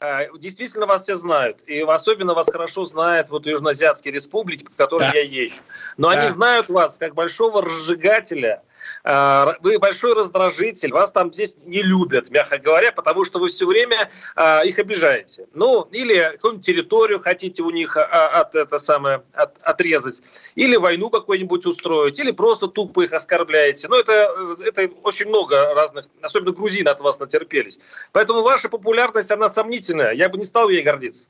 А, 0.00 0.26
действительно 0.38 0.86
вас 0.86 1.02
все 1.02 1.16
знают, 1.16 1.64
и 1.66 1.80
особенно 1.80 2.32
вас 2.32 2.48
хорошо 2.48 2.84
знают 2.84 3.30
вот 3.30 3.46
Южноазиатские 3.46 4.14
республики, 4.14 4.64
в 4.64 4.76
которые 4.76 5.10
да. 5.10 5.18
я 5.18 5.24
езжу. 5.24 5.56
Но 5.96 6.12
да. 6.12 6.20
они 6.20 6.30
знают 6.30 6.68
вас 6.68 6.98
как 6.98 7.14
большого 7.14 7.62
разжигателя, 7.62 8.62
вы 9.08 9.78
большой 9.78 10.12
раздражитель, 10.12 10.92
вас 10.92 11.12
там 11.12 11.32
здесь 11.32 11.56
не 11.64 11.82
любят, 11.82 12.28
мягко 12.30 12.58
говоря, 12.58 12.92
потому 12.92 13.24
что 13.24 13.38
вы 13.38 13.48
все 13.48 13.66
время 13.66 14.10
а, 14.36 14.62
их 14.66 14.78
обижаете. 14.78 15.46
Ну, 15.54 15.88
или 15.92 16.32
какую-нибудь 16.32 16.66
территорию 16.66 17.20
хотите 17.20 17.62
у 17.62 17.70
них 17.70 17.96
а, 17.96 18.02
от, 18.40 18.54
это 18.54 18.78
самое, 18.78 19.22
от, 19.32 19.56
отрезать, 19.62 20.20
или 20.56 20.76
войну 20.76 21.08
какую-нибудь 21.08 21.64
устроить, 21.64 22.18
или 22.18 22.32
просто 22.32 22.68
тупо 22.68 23.02
их 23.02 23.14
оскорбляете. 23.14 23.88
Ну, 23.88 23.96
это, 23.96 24.34
это 24.62 24.90
очень 25.02 25.28
много 25.28 25.72
разных, 25.72 26.06
особенно 26.20 26.52
грузины 26.52 26.88
от 26.88 27.00
вас 27.00 27.18
натерпелись. 27.18 27.78
Поэтому 28.12 28.42
ваша 28.42 28.68
популярность, 28.68 29.30
она 29.30 29.48
сомнительная, 29.48 30.12
я 30.12 30.28
бы 30.28 30.36
не 30.36 30.44
стал 30.44 30.68
ей 30.68 30.82
гордиться. 30.82 31.26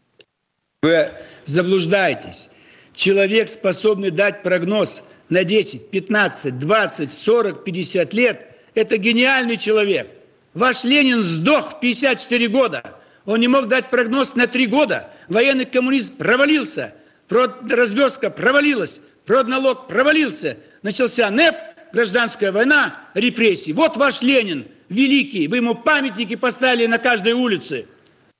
Вы 0.82 1.10
заблуждаетесь. 1.44 2.48
Человек, 2.92 3.48
способный 3.48 4.10
дать 4.10 4.42
прогноз– 4.42 5.04
на 5.28 5.44
10, 5.44 5.90
15, 5.90 6.58
20, 6.58 7.12
40, 7.12 7.64
50 7.64 8.14
лет, 8.14 8.46
это 8.74 8.96
гениальный 8.96 9.56
человек. 9.56 10.08
Ваш 10.54 10.84
Ленин 10.84 11.20
сдох 11.20 11.74
в 11.74 11.80
54 11.80 12.48
года. 12.48 12.82
Он 13.26 13.40
не 13.40 13.48
мог 13.48 13.68
дать 13.68 13.90
прогноз 13.90 14.34
на 14.34 14.46
три 14.46 14.66
года. 14.66 15.10
Военный 15.28 15.66
коммунизм 15.66 16.16
провалился. 16.16 16.94
Развертка 17.28 18.30
провалилась. 18.30 19.00
Продналог 19.26 19.86
провалился. 19.86 20.56
Начался 20.82 21.30
НЭП, 21.30 21.56
гражданская 21.92 22.50
война, 22.52 22.98
репрессии. 23.14 23.72
Вот 23.72 23.98
ваш 23.98 24.22
Ленин, 24.22 24.66
великий. 24.88 25.46
Вы 25.48 25.58
ему 25.58 25.74
памятники 25.74 26.36
поставили 26.36 26.86
на 26.86 26.98
каждой 26.98 27.34
улице. 27.34 27.86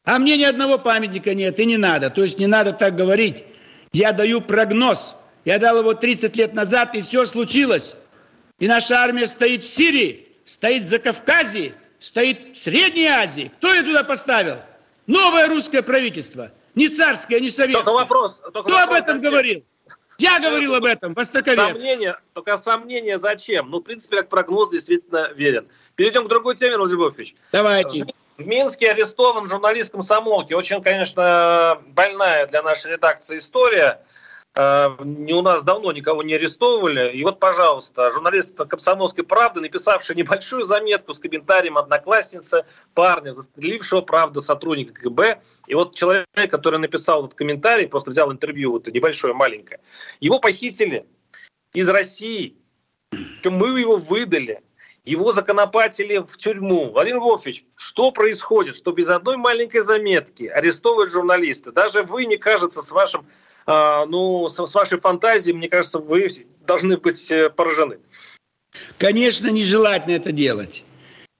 А 0.04 0.18
мне 0.18 0.38
ни 0.38 0.44
одного 0.44 0.78
памятника 0.78 1.34
нет, 1.34 1.60
и 1.60 1.66
не 1.66 1.76
надо. 1.76 2.08
То 2.08 2.22
есть 2.22 2.38
не 2.38 2.46
надо 2.46 2.72
так 2.72 2.96
говорить. 2.96 3.44
Я 3.92 4.12
даю 4.12 4.40
прогноз. 4.40 5.14
Я 5.48 5.58
дал 5.58 5.78
его 5.78 5.94
30 5.94 6.36
лет 6.36 6.52
назад, 6.52 6.94
и 6.94 7.00
все 7.00 7.24
случилось. 7.24 7.94
И 8.58 8.68
наша 8.68 8.96
армия 8.98 9.26
стоит 9.26 9.62
в 9.62 9.66
Сирии, 9.66 10.28
стоит 10.44 10.82
в 10.82 10.86
Закавказье, 10.86 11.72
стоит 11.98 12.54
в 12.54 12.62
Средней 12.62 13.06
Азии. 13.06 13.50
Кто 13.56 13.72
ее 13.72 13.82
туда 13.82 14.04
поставил? 14.04 14.58
Новое 15.06 15.48
русское 15.48 15.80
правительство. 15.80 16.52
Не 16.74 16.90
царское, 16.90 17.40
не 17.40 17.48
советское. 17.48 17.82
Только 17.82 17.96
вопрос. 17.96 18.38
Только 18.42 18.62
Кто 18.62 18.72
вопрос 18.72 18.84
об 18.84 18.92
этом 18.92 19.16
зачем? 19.16 19.30
говорил? 19.30 19.64
Я 20.18 20.38
говорил 20.38 20.74
об 20.74 20.84
этом, 20.84 21.14
востоковед. 21.14 21.70
Сомнения, 21.70 22.20
только 22.34 22.58
сомнения 22.58 23.16
зачем? 23.16 23.70
Ну, 23.70 23.78
в 23.78 23.84
принципе, 23.84 24.18
как 24.18 24.28
прогноз 24.28 24.68
действительно 24.68 25.30
верен. 25.34 25.66
Перейдем 25.96 26.26
к 26.26 26.28
другой 26.28 26.56
теме, 26.56 26.76
Владимир 26.76 27.04
Львович. 27.04 27.34
Давайте. 27.52 28.04
В 28.36 28.46
Минске 28.46 28.90
арестован 28.90 29.48
журналист 29.48 29.92
комсомолки. 29.92 30.52
Очень, 30.52 30.82
конечно, 30.82 31.80
больная 31.86 32.46
для 32.48 32.62
нашей 32.62 32.92
редакции 32.92 33.38
история. 33.38 34.02
Э, 34.54 34.90
не 35.04 35.34
у 35.34 35.42
нас 35.42 35.62
давно 35.62 35.92
никого 35.92 36.22
не 36.22 36.34
арестовывали. 36.34 37.12
И 37.12 37.22
вот, 37.24 37.38
пожалуйста, 37.38 38.10
журналист 38.10 38.56
«Комсомольской 38.56 39.24
правды», 39.24 39.60
написавший 39.60 40.16
небольшую 40.16 40.64
заметку 40.64 41.14
с 41.14 41.18
комментарием 41.18 41.78
одноклассницы 41.78 42.64
парня, 42.94 43.32
застрелившего, 43.32 44.00
правда, 44.00 44.40
сотрудника 44.40 44.94
КГБ. 44.94 45.42
И 45.66 45.74
вот 45.74 45.94
человек, 45.94 46.26
который 46.50 46.78
написал 46.78 47.26
этот 47.26 47.36
комментарий, 47.36 47.86
просто 47.86 48.10
взял 48.10 48.32
интервью, 48.32 48.72
вот 48.72 48.88
небольшое, 48.88 49.34
маленькое, 49.34 49.80
его 50.20 50.40
похитили 50.40 51.06
из 51.72 51.88
России. 51.88 52.56
Причем 53.10 53.54
мы 53.54 53.78
его 53.80 53.96
выдали. 53.96 54.62
Его 55.04 55.32
законопатили 55.32 56.18
в 56.18 56.36
тюрьму. 56.36 56.90
Владимир 56.90 57.20
Вольфович, 57.20 57.64
что 57.76 58.10
происходит, 58.10 58.76
что 58.76 58.92
без 58.92 59.08
одной 59.08 59.38
маленькой 59.38 59.80
заметки 59.80 60.44
арестовывают 60.44 61.10
журналисты? 61.10 61.72
Даже 61.72 62.02
вы, 62.02 62.26
не 62.26 62.36
кажется, 62.36 62.82
с 62.82 62.90
вашим 62.90 63.26
ну, 63.68 64.48
с, 64.48 64.74
вашей 64.74 64.98
фантазией, 64.98 65.54
мне 65.54 65.68
кажется, 65.68 65.98
вы 65.98 66.28
должны 66.66 66.96
быть 66.96 67.30
э, 67.30 67.50
поражены. 67.50 67.98
Конечно, 68.96 69.48
нежелательно 69.48 70.14
это 70.14 70.32
делать. 70.32 70.84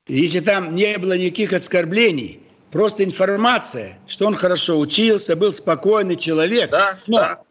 Если 0.09 0.41
там 0.41 0.75
не 0.75 0.99
было 0.99 1.17
никаких 1.17 1.55
оскорблений, 1.55 2.41
просто 2.71 3.05
информация, 3.05 3.99
что 4.07 4.27
он 4.27 4.35
хорошо 4.35 4.79
учился, 4.79 5.37
был 5.37 5.53
спокойный 5.53 6.17
человек. 6.17 6.71
Да, 6.71 6.99
но, 7.07 7.17
да. 7.17 7.43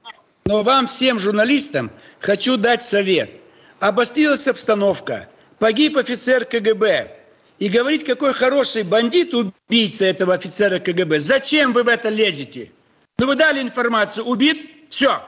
но 0.45 0.61
вам 0.61 0.85
всем 0.85 1.17
журналистам 1.17 1.89
хочу 2.19 2.55
дать 2.57 2.83
совет. 2.83 3.31
Обострилась 3.79 4.47
обстановка, 4.47 5.27
погиб 5.57 5.97
офицер 5.97 6.45
КГБ. 6.45 7.15
И 7.57 7.69
говорить, 7.69 8.03
какой 8.05 8.33
хороший 8.33 8.83
бандит, 8.83 9.33
убийца 9.33 10.05
этого 10.05 10.35
офицера 10.35 10.77
КГБ, 10.77 11.17
зачем 11.17 11.73
вы 11.73 11.81
в 11.81 11.87
это 11.87 12.09
лезете? 12.09 12.71
Ну 13.19 13.25
вы 13.25 13.35
дали 13.35 13.61
информацию, 13.61 14.25
убит, 14.25 14.89
все. 14.89 15.21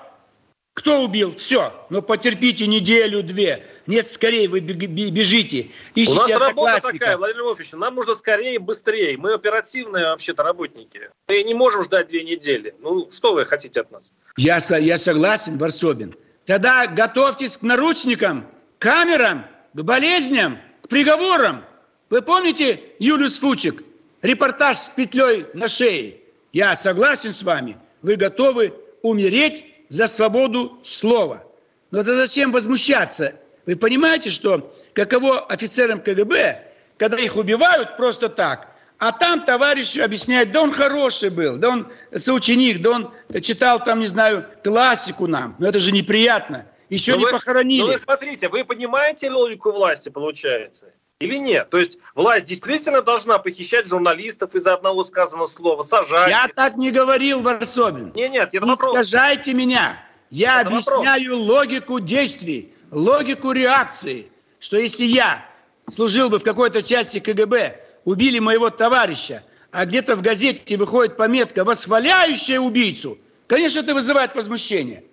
Кто 0.80 1.04
убил? 1.04 1.36
Все. 1.36 1.74
Но 1.90 2.02
потерпите 2.02 2.66
неделю-две. 2.68 3.68
Нет, 3.86 4.06
скорее 4.06 4.48
вы 4.48 4.62
бежите. 4.62 5.72
Ищите 5.94 6.18
У 6.18 6.22
нас 6.22 6.32
работа 6.40 6.80
такая, 6.80 7.18
Владимир 7.18 7.42
Львович, 7.42 7.74
нам 7.74 7.96
нужно 7.96 8.16
скорее 8.16 8.56
и 8.56 8.58
быстрее. 8.60 9.18
Мы 9.18 9.34
оперативные 9.34 10.06
вообще-то 10.06 10.44
работники. 10.44 11.10
Мы 11.28 11.44
не 11.44 11.54
можем 11.54 11.84
ждать 11.84 12.08
две 12.08 12.24
недели. 12.24 12.76
Ну, 12.80 13.10
что 13.12 13.34
вы 13.34 13.46
хотите 13.46 13.82
от 13.82 13.92
нас? 13.92 14.14
Я, 14.38 14.60
я 14.78 14.98
согласен, 14.98 15.58
Варсобин. 15.58 16.16
Тогда 16.46 16.88
готовьтесь 16.88 17.58
к 17.58 17.64
наручникам, 17.64 18.48
к 18.78 18.82
камерам, 18.82 19.48
к 19.74 19.82
болезням, 19.82 20.60
к 20.82 20.88
приговорам. 20.88 21.66
Вы 22.10 22.22
помните 22.22 22.82
Юлиус 23.00 23.40
Фучик? 23.40 23.84
Репортаж 24.22 24.78
с 24.78 24.90
петлей 24.90 25.48
на 25.54 25.68
шее. 25.68 26.20
Я 26.52 26.76
согласен 26.76 27.34
с 27.34 27.44
вами. 27.44 27.78
Вы 28.02 28.16
готовы 28.16 28.74
умереть 29.02 29.66
за 29.90 30.08
свободу 30.08 30.80
слова. 30.84 31.44
Но 31.92 32.00
тогда 32.00 32.26
зачем 32.26 32.52
возмущаться? 32.52 33.34
Вы 33.66 33.76
понимаете, 33.76 34.30
что 34.30 34.76
каково 34.94 35.46
офицерам 35.46 36.02
КГБ, 36.02 36.72
когда 36.98 37.18
их 37.18 37.36
убивают 37.36 37.98
просто 37.98 38.30
так, 38.30 38.68
а 38.98 39.12
там 39.12 39.46
товарищу 39.46 40.04
объясняют, 40.04 40.52
да 40.52 40.62
он 40.62 40.72
хороший 40.72 41.30
был, 41.30 41.58
да 41.58 41.70
он 41.70 41.88
соученик, 42.16 42.82
да 42.82 42.92
он 42.92 43.14
читал 43.42 43.84
там, 43.84 44.00
не 44.00 44.08
знаю, 44.08 44.46
классику 44.64 45.28
нам. 45.28 45.56
Но 45.60 45.70
это 45.70 45.80
же 45.80 45.92
неприятно. 45.92 46.66
Еще 46.90 47.12
но 47.12 47.18
не 47.20 47.26
вы, 47.26 47.32
похоронили. 47.32 47.82
Ну 47.82 47.88
вы 47.88 47.98
смотрите, 47.98 48.50
вы 48.50 48.66
понимаете 48.66 49.30
логику 49.30 49.72
власти, 49.72 50.10
получается? 50.10 50.92
Или 51.20 51.36
нет? 51.36 51.70
То 51.70 51.78
есть 51.78 51.98
власть 52.16 52.46
действительно 52.46 53.02
должна 53.02 53.40
похищать 53.40 53.88
журналистов 53.88 54.56
из-за 54.56 54.76
одного 54.76 55.04
сказанного 55.04 55.48
слова, 55.48 55.84
сажать. 55.84 56.30
Я 56.30 56.48
так 56.56 56.78
не 56.78 56.92
говорил, 56.92 57.42
Варсобин. 57.42 58.14
Нет, 58.16 58.32
нет, 58.32 58.50
это 58.54 58.66
не 58.66 58.72
вопрос. 58.72 58.92
скажайте 59.06 59.54
меня. 59.54 60.02
Я 60.30 60.62
это 60.62 60.70
объясняю 60.70 61.32
вопрос. 61.32 61.50
логику 61.50 62.00
действий, 62.00 62.74
логику 62.90 63.52
реакции. 63.52 64.32
Что 64.62 64.78
если 64.78 65.04
я 65.04 65.46
служил 65.92 66.30
бы 66.30 66.40
в 66.40 66.44
какой-то 66.44 66.82
части 66.82 67.20
КГБ, 67.20 67.86
убили 68.06 68.40
моего 68.40 68.70
товарища, 68.70 69.44
а 69.72 69.86
где-то 69.86 70.16
в 70.16 70.22
газете 70.22 70.78
выходит 70.78 71.18
пометка, 71.18 71.66
восхваляющая 71.66 72.62
убийцу, 72.62 73.18
конечно, 73.48 73.80
это 73.80 73.94
вызывает 73.94 74.36
возмущение. 74.36 75.04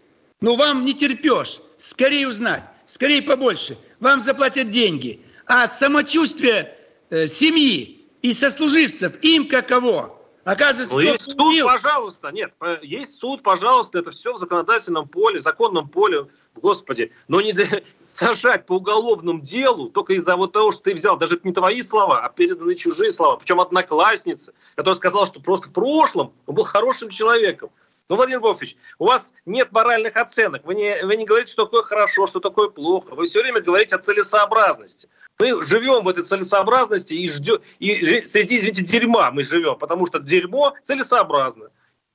Но 0.41 0.55
вам 0.55 0.85
не 0.85 0.95
терпешь. 0.95 1.59
Скорее 1.79 2.29
узнать, 2.29 2.63
скорее 2.85 3.23
побольше. 3.23 3.77
Вам 3.99 4.21
заплатят 4.21 4.71
деньги– 4.71 5.21
а 5.47 5.69
самочувствие 5.69 6.77
э, 7.11 7.27
семьи 7.27 8.07
и 8.23 8.33
сослуживцев, 8.33 9.19
им 9.23 9.49
каково? 9.49 10.17
Оказывается, 10.47 10.95
ну, 10.95 11.01
есть 11.01 11.23
суд, 11.23 11.41
убил. 11.41 11.67
пожалуйста. 11.67 12.31
Нет, 12.31 12.53
э, 12.61 12.79
есть 12.83 13.19
суд, 13.19 13.43
пожалуйста. 13.43 13.99
Это 13.99 14.13
все 14.13 14.33
в 14.33 14.39
законодательном 14.39 15.09
поле, 15.09 15.41
законном 15.41 15.89
поле, 15.89 16.29
господи. 16.55 17.11
Но 17.27 17.41
не 17.41 17.53
сажать 18.05 18.65
по 18.65 18.75
уголовному 18.75 19.41
делу 19.41 19.89
только 19.89 20.13
из-за 20.13 20.37
вот 20.37 20.53
того, 20.53 20.71
что 20.71 20.83
ты 20.83 20.95
взял, 20.95 21.17
даже 21.17 21.35
это 21.35 21.49
не 21.49 21.53
твои 21.53 21.83
слова, 21.83 22.21
а 22.21 22.29
переданы 22.29 22.77
чужие 22.77 23.11
слова. 23.11 23.37
Причем 23.39 23.61
одноклассница, 23.61 24.53
которая 24.77 24.95
сказала, 24.95 25.27
что 25.27 25.41
просто 25.41 25.69
в 25.69 25.73
прошлом 25.73 26.33
он 26.47 26.55
был 26.55 26.63
хорошим 26.63 27.09
человеком. 27.09 27.71
Ну, 28.09 28.15
Владимир 28.15 28.39
Вольфович, 28.39 28.77
у 29.01 29.07
вас 29.07 29.33
нет 29.47 29.73
моральных 29.73 30.17
оценок. 30.17 30.65
Вы 30.65 30.77
не, 30.77 31.05
вы 31.05 31.17
не 31.17 31.25
говорите, 31.25 31.51
что 31.51 31.65
такое 31.65 31.83
хорошо, 31.83 32.29
что 32.29 32.39
такое 32.39 32.69
плохо. 32.69 33.17
Вы 33.17 33.27
все 33.27 33.43
время 33.43 33.61
говорите 33.61 33.97
о 33.97 33.99
целесообразности. 33.99 35.09
Мы 35.39 35.63
живем 35.63 36.05
в 36.05 36.09
этой 36.09 36.25
целесообразности 36.25 37.13
и 37.13 37.29
ждем, 37.29 37.59
и 37.79 38.25
среди, 38.25 38.57
извините, 38.57 38.83
дерьма 38.83 39.31
мы 39.31 39.45
живем, 39.45 39.77
потому 39.77 40.07
что 40.07 40.19
дерьмо 40.19 40.75
целесообразно. 40.83 41.69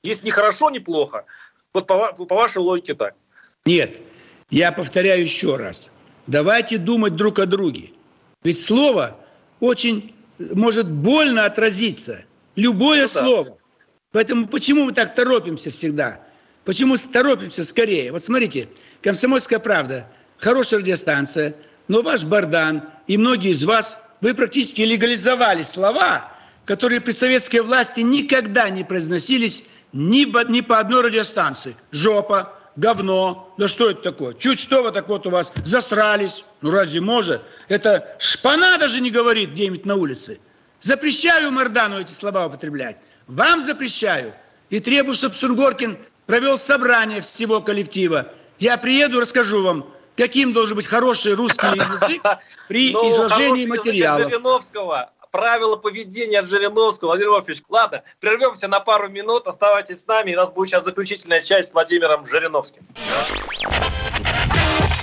Есть 0.03 0.23
не 0.23 0.31
хорошо, 0.31 0.71
не 0.71 0.79
плохо. 0.79 1.25
Вот 1.73 1.85
по, 1.85 2.13
по 2.13 2.35
вашей 2.35 2.57
логике 2.57 2.95
так. 2.95 3.13
Нет, 3.65 3.97
я 4.49 4.71
повторяю 4.71 5.21
еще 5.21 5.55
раз. 5.55 5.91
Давайте 6.25 6.77
думать 6.77 7.15
друг 7.15 7.37
о 7.39 7.45
друге. 7.45 7.91
Ведь 8.43 8.63
слово 8.63 9.17
очень 9.59 10.15
может 10.39 10.89
больно 10.89 11.45
отразиться. 11.45 12.25
Любое 12.55 13.01
ну, 13.01 13.07
слово. 13.07 13.45
Да. 13.45 13.55
Поэтому 14.11 14.47
почему 14.47 14.85
мы 14.85 14.93
так 14.93 15.13
торопимся 15.13 15.69
всегда? 15.69 16.21
Почему 16.65 16.95
торопимся 16.97 17.63
скорее? 17.63 18.11
Вот 18.11 18.23
смотрите, 18.23 18.67
«Комсомольская 19.01 19.59
правда»– 19.59 20.07
хорошая 20.37 20.81
радиостанция, 20.81 21.55
но 21.91 22.01
ваш 22.01 22.23
Бардан 22.23 22.83
и 23.05 23.17
многие 23.17 23.51
из 23.51 23.65
вас, 23.65 23.97
вы 24.21 24.33
практически 24.33 24.81
легализовали 24.81 25.61
слова, 25.61 26.31
которые 26.63 27.01
при 27.01 27.11
советской 27.11 27.59
власти 27.59 27.99
никогда 27.99 28.69
не 28.69 28.85
произносились 28.85 29.65
ни, 29.91 30.23
ни 30.49 30.61
по 30.61 30.79
одной 30.79 31.01
радиостанции. 31.01 31.75
Жопа, 31.91 32.57
говно, 32.77 33.53
да 33.57 33.67
что 33.67 33.89
это 33.89 34.03
такое? 34.03 34.33
Чуть 34.35 34.57
что 34.57 34.83
вот 34.83 34.93
так 34.93 35.09
вот 35.09 35.27
у 35.27 35.31
вас 35.31 35.51
засрались. 35.65 36.45
Ну 36.61 36.71
разве 36.71 37.01
может? 37.01 37.41
Это 37.67 38.15
шпана 38.19 38.77
даже 38.77 39.01
не 39.01 39.11
говорит 39.11 39.49
где-нибудь 39.49 39.85
на 39.85 39.95
улице. 39.95 40.39
Запрещаю 40.79 41.51
Мардану 41.51 41.99
эти 41.99 42.13
слова 42.13 42.45
употреблять. 42.45 42.99
Вам 43.27 43.59
запрещаю. 43.59 44.33
И 44.69 44.79
требую, 44.79 45.17
чтобы 45.17 45.35
Сунгоркин 45.35 45.97
провел 46.25 46.55
собрание 46.55 47.19
всего 47.19 47.59
коллектива. 47.59 48.31
Я 48.59 48.77
приеду, 48.77 49.19
расскажу 49.19 49.61
вам, 49.61 49.93
каким 50.21 50.53
должен 50.53 50.75
быть 50.75 50.85
хороший 50.85 51.33
русский 51.33 51.65
язык 51.75 52.21
при 52.67 52.93
ну, 52.93 53.09
изложении 53.09 53.65
материала. 53.65 54.21
Жириновского, 54.21 55.09
правила 55.31 55.77
поведения 55.77 56.39
от 56.39 56.47
Жириновского. 56.47 57.09
Владимир 57.09 57.31
Вольфович, 57.31 57.63
ладно, 57.69 58.03
прервемся 58.19 58.67
на 58.67 58.79
пару 58.81 59.09
минут, 59.09 59.47
оставайтесь 59.47 60.01
с 60.01 60.05
нами, 60.05 60.31
и 60.31 60.35
у 60.35 60.37
нас 60.37 60.51
будет 60.51 60.69
сейчас 60.69 60.85
заключительная 60.85 61.41
часть 61.41 61.69
с 61.69 61.73
Владимиром 61.73 62.27
Жириновским. 62.27 62.85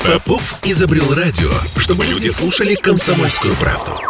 Попов 0.04 0.64
изобрел 0.64 1.12
радио, 1.14 1.50
чтобы 1.76 2.04
люди 2.04 2.28
слушали 2.28 2.76
комсомольскую 2.76 3.54
правду. 3.56 4.00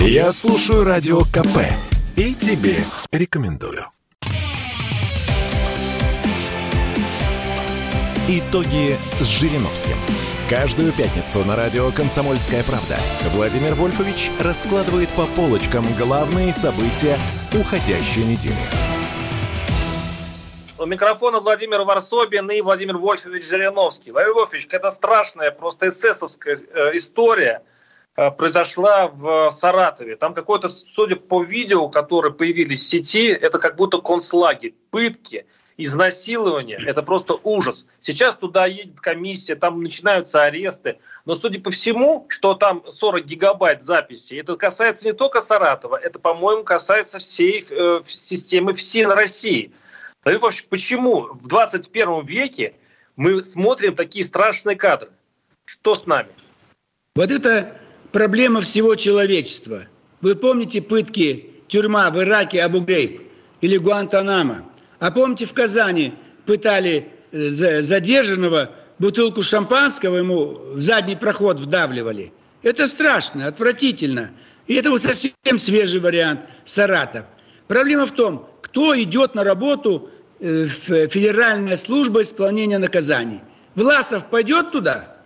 Я 0.00 0.32
слушаю 0.32 0.84
Радио 0.84 1.20
КП 1.22 1.70
и 2.16 2.34
тебе 2.34 2.84
рекомендую. 3.12 3.86
Итоги 8.28 8.96
с 9.20 9.24
Жириновским. 9.24 9.96
Каждую 10.48 10.94
пятницу 10.94 11.44
на 11.44 11.56
радио 11.56 11.90
«Комсомольская 11.90 12.62
правда» 12.64 12.96
Владимир 13.34 13.74
Вольфович 13.74 14.30
раскладывает 14.40 15.10
по 15.10 15.26
полочкам 15.26 15.84
главные 15.98 16.54
события 16.54 17.18
уходящей 17.52 18.24
недели. 18.24 18.56
У 20.78 20.86
микрофона 20.86 21.40
Владимир 21.40 21.82
Варсобин 21.82 22.50
и 22.50 22.62
Владимир 22.62 22.96
Вольфович 22.96 23.46
Жириновский. 23.46 24.10
Владимир 24.10 24.36
Вольфович, 24.36 24.68
это 24.70 24.88
страшная, 24.88 25.50
просто 25.50 25.90
эсэсовская 25.90 26.56
э, 26.56 26.96
история 26.96 27.62
э, 28.16 28.30
произошла 28.30 29.08
в 29.08 29.50
Саратове. 29.50 30.16
Там 30.16 30.32
какой-то, 30.32 30.70
судя 30.70 31.16
по 31.16 31.42
видео, 31.42 31.90
которые 31.90 32.32
появились 32.32 32.80
в 32.80 32.88
сети, 32.88 33.26
это 33.26 33.58
как 33.58 33.76
будто 33.76 33.98
концлагерь, 33.98 34.74
пытки– 34.90 35.44
изнасилование, 35.78 36.78
это 36.84 37.02
просто 37.02 37.38
ужас. 37.44 37.86
Сейчас 38.00 38.36
туда 38.36 38.66
едет 38.66 39.00
комиссия, 39.00 39.54
там 39.54 39.80
начинаются 39.82 40.42
аресты, 40.42 40.98
но 41.24 41.36
судя 41.36 41.60
по 41.60 41.70
всему, 41.70 42.26
что 42.28 42.54
там 42.54 42.82
40 42.86 43.24
гигабайт 43.24 43.80
записи, 43.80 44.34
это 44.34 44.56
касается 44.56 45.06
не 45.06 45.12
только 45.14 45.40
Саратова, 45.40 45.96
это, 45.96 46.18
по-моему, 46.18 46.64
касается 46.64 47.20
всей 47.20 47.64
э, 47.70 48.00
системы 48.04 48.74
ФСИН 48.74 49.12
России. 49.12 49.72
Почему 50.68 51.28
в 51.32 51.46
21 51.46 52.26
веке 52.26 52.74
мы 53.16 53.44
смотрим 53.44 53.94
такие 53.94 54.24
страшные 54.24 54.76
кадры? 54.76 55.10
Что 55.64 55.94
с 55.94 56.06
нами? 56.06 56.30
Вот 57.14 57.30
это 57.30 57.78
проблема 58.10 58.60
всего 58.62 58.96
человечества. 58.96 59.86
Вы 60.20 60.34
помните 60.34 60.82
пытки 60.82 61.50
тюрьма 61.68 62.10
в 62.10 62.18
Ираке 62.18 62.62
Абу-Грейб 62.62 63.22
или 63.60 63.76
Гуантанамо? 63.76 64.67
А 65.00 65.10
помните, 65.10 65.46
в 65.46 65.54
Казани 65.54 66.14
пытали 66.44 67.08
э, 67.30 67.50
задержанного, 67.82 68.70
бутылку 68.98 69.42
шампанского 69.42 70.16
ему 70.16 70.58
в 70.72 70.80
задний 70.80 71.16
проход 71.16 71.60
вдавливали. 71.60 72.32
Это 72.62 72.86
страшно, 72.86 73.46
отвратительно. 73.46 74.30
И 74.66 74.74
это 74.74 74.90
вот 74.90 75.02
совсем 75.02 75.58
свежий 75.58 76.00
вариант 76.00 76.40
Саратов. 76.64 77.26
Проблема 77.68 78.06
в 78.06 78.12
том, 78.12 78.48
кто 78.60 79.00
идет 79.00 79.34
на 79.34 79.44
работу 79.44 80.10
э, 80.40 80.64
в 80.64 81.08
Федеральная 81.08 81.76
служба 81.76 82.22
исполнения 82.22 82.78
наказаний. 82.78 83.40
Власов 83.74 84.28
пойдет 84.30 84.72
туда? 84.72 85.16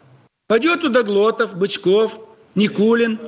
Пойдет 0.49 0.83
туда 0.83 1.03
Глотов, 1.03 1.57
Бычков, 1.57 2.20
Никулин. 2.55 3.18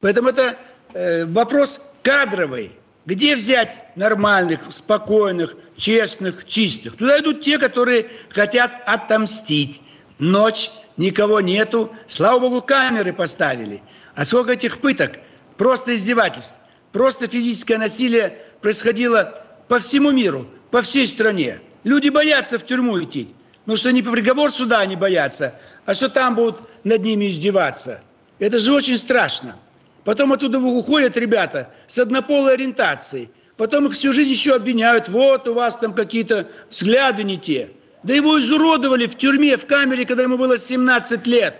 Поэтому 0.00 0.28
это 0.28 0.56
э, 0.92 1.24
вопрос 1.24 1.80
кадровый. 2.02 2.72
Где 3.08 3.36
взять 3.36 3.96
нормальных, 3.96 4.70
спокойных, 4.70 5.56
честных, 5.78 6.44
чистых? 6.44 6.98
Туда 6.98 7.18
идут 7.20 7.40
те, 7.40 7.56
которые 7.56 8.10
хотят 8.28 8.82
отомстить. 8.84 9.80
Ночь, 10.18 10.70
никого 10.98 11.40
нету. 11.40 11.90
Слава 12.06 12.38
богу, 12.38 12.60
камеры 12.60 13.14
поставили. 13.14 13.80
А 14.14 14.26
сколько 14.26 14.52
этих 14.52 14.82
пыток? 14.82 15.12
Просто 15.56 15.94
издевательств. 15.94 16.56
Просто 16.92 17.28
физическое 17.28 17.78
насилие 17.78 18.42
происходило 18.60 19.42
по 19.68 19.78
всему 19.78 20.10
миру, 20.10 20.46
по 20.70 20.82
всей 20.82 21.06
стране. 21.06 21.60
Люди 21.84 22.10
боятся 22.10 22.58
в 22.58 22.66
тюрьму 22.66 23.00
идти. 23.00 23.34
Потому 23.60 23.78
что 23.78 23.90
не 23.90 24.02
по 24.02 24.10
приговор 24.10 24.52
суда 24.52 24.80
они 24.80 24.96
боятся, 24.96 25.58
а 25.86 25.94
что 25.94 26.10
там 26.10 26.34
будут 26.34 26.60
над 26.84 27.02
ними 27.02 27.30
издеваться. 27.30 28.02
Это 28.38 28.58
же 28.58 28.70
очень 28.74 28.98
страшно. 28.98 29.56
Потом 30.04 30.32
оттуда 30.32 30.58
уходят 30.58 31.16
ребята 31.16 31.70
с 31.86 31.98
однополой 31.98 32.54
ориентацией. 32.54 33.30
Потом 33.56 33.86
их 33.86 33.92
всю 33.92 34.12
жизнь 34.12 34.30
еще 34.30 34.54
обвиняют. 34.54 35.08
Вот 35.08 35.48
у 35.48 35.54
вас 35.54 35.76
там 35.76 35.92
какие-то 35.92 36.48
взгляды 36.70 37.24
не 37.24 37.38
те. 37.38 37.70
Да 38.04 38.14
его 38.14 38.38
изуродовали 38.38 39.06
в 39.06 39.16
тюрьме, 39.16 39.56
в 39.56 39.66
камере, 39.66 40.06
когда 40.06 40.22
ему 40.22 40.38
было 40.38 40.56
17 40.56 41.26
лет. 41.26 41.56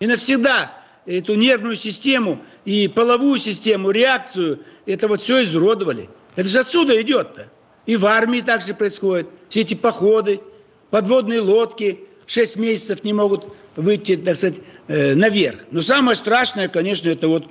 И 0.00 0.06
навсегда 0.06 0.72
эту 1.06 1.34
нервную 1.34 1.76
систему 1.76 2.44
и 2.64 2.88
половую 2.88 3.38
систему, 3.38 3.90
реакцию, 3.90 4.60
это 4.84 5.08
вот 5.08 5.22
все 5.22 5.42
изуродовали. 5.42 6.10
Это 6.36 6.48
же 6.48 6.58
отсюда 6.58 7.00
идет-то. 7.00 7.46
И 7.86 7.96
в 7.96 8.04
армии 8.04 8.40
также 8.40 8.74
происходит. 8.74 9.28
Все 9.48 9.60
эти 9.62 9.74
походы, 9.74 10.40
подводные 10.90 11.40
лодки, 11.40 12.00
6 12.26 12.56
месяцев 12.56 13.04
не 13.04 13.12
могут 13.12 13.44
выйти, 13.78 14.16
так 14.16 14.36
сказать, 14.36 14.58
э, 14.88 15.14
наверх. 15.14 15.60
Но 15.70 15.80
самое 15.80 16.16
страшное, 16.16 16.68
конечно, 16.68 17.08
это 17.08 17.28
вот 17.28 17.46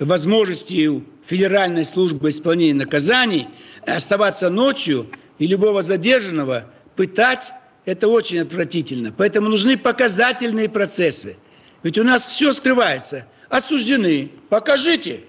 возможности 0.00 1.02
Федеральной 1.24 1.84
службы 1.84 2.28
исполнения 2.28 2.74
наказаний 2.74 3.48
оставаться 3.86 4.50
ночью 4.50 5.06
и 5.38 5.46
любого 5.46 5.80
задержанного 5.80 6.64
пытать, 6.96 7.52
это 7.84 8.08
очень 8.08 8.40
отвратительно. 8.40 9.14
Поэтому 9.16 9.48
нужны 9.48 9.78
показательные 9.78 10.68
процессы. 10.68 11.36
Ведь 11.84 11.96
у 11.96 12.02
нас 12.02 12.26
все 12.26 12.50
скрывается. 12.52 13.26
Осуждены. 13.48 14.30
Покажите. 14.48 15.22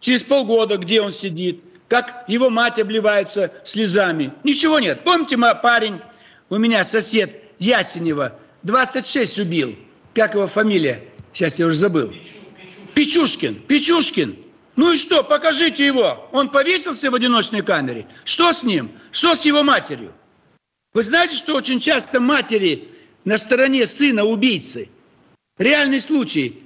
Через 0.00 0.22
полгода, 0.22 0.78
где 0.78 1.02
он 1.02 1.12
сидит, 1.12 1.62
как 1.88 2.24
его 2.26 2.48
мать 2.48 2.78
обливается 2.78 3.52
слезами. 3.66 4.32
Ничего 4.44 4.78
нет. 4.78 5.04
Помните, 5.04 5.36
парень, 5.62 6.00
у 6.48 6.56
меня 6.56 6.84
сосед 6.84 7.42
Ясенева, 7.58 8.32
26 8.62 9.40
убил 9.40 9.76
как 10.14 10.34
его 10.34 10.46
фамилия? 10.46 11.04
Сейчас 11.32 11.58
я 11.58 11.66
уже 11.66 11.76
забыл. 11.76 12.12
Печушкин. 12.94 13.54
Печушкин. 13.54 14.36
Ну 14.76 14.92
и 14.92 14.96
что, 14.96 15.22
покажите 15.22 15.86
его. 15.86 16.28
Он 16.32 16.50
повесился 16.50 17.10
в 17.10 17.14
одиночной 17.14 17.62
камере. 17.62 18.06
Что 18.24 18.52
с 18.52 18.64
ним? 18.64 18.90
Что 19.12 19.34
с 19.34 19.44
его 19.44 19.62
матерью? 19.62 20.12
Вы 20.92 21.02
знаете, 21.02 21.36
что 21.36 21.54
очень 21.54 21.78
часто 21.78 22.20
матери 22.20 22.88
на 23.24 23.38
стороне 23.38 23.86
сына 23.86 24.24
убийцы? 24.24 24.88
Реальный 25.58 26.00
случай. 26.00 26.64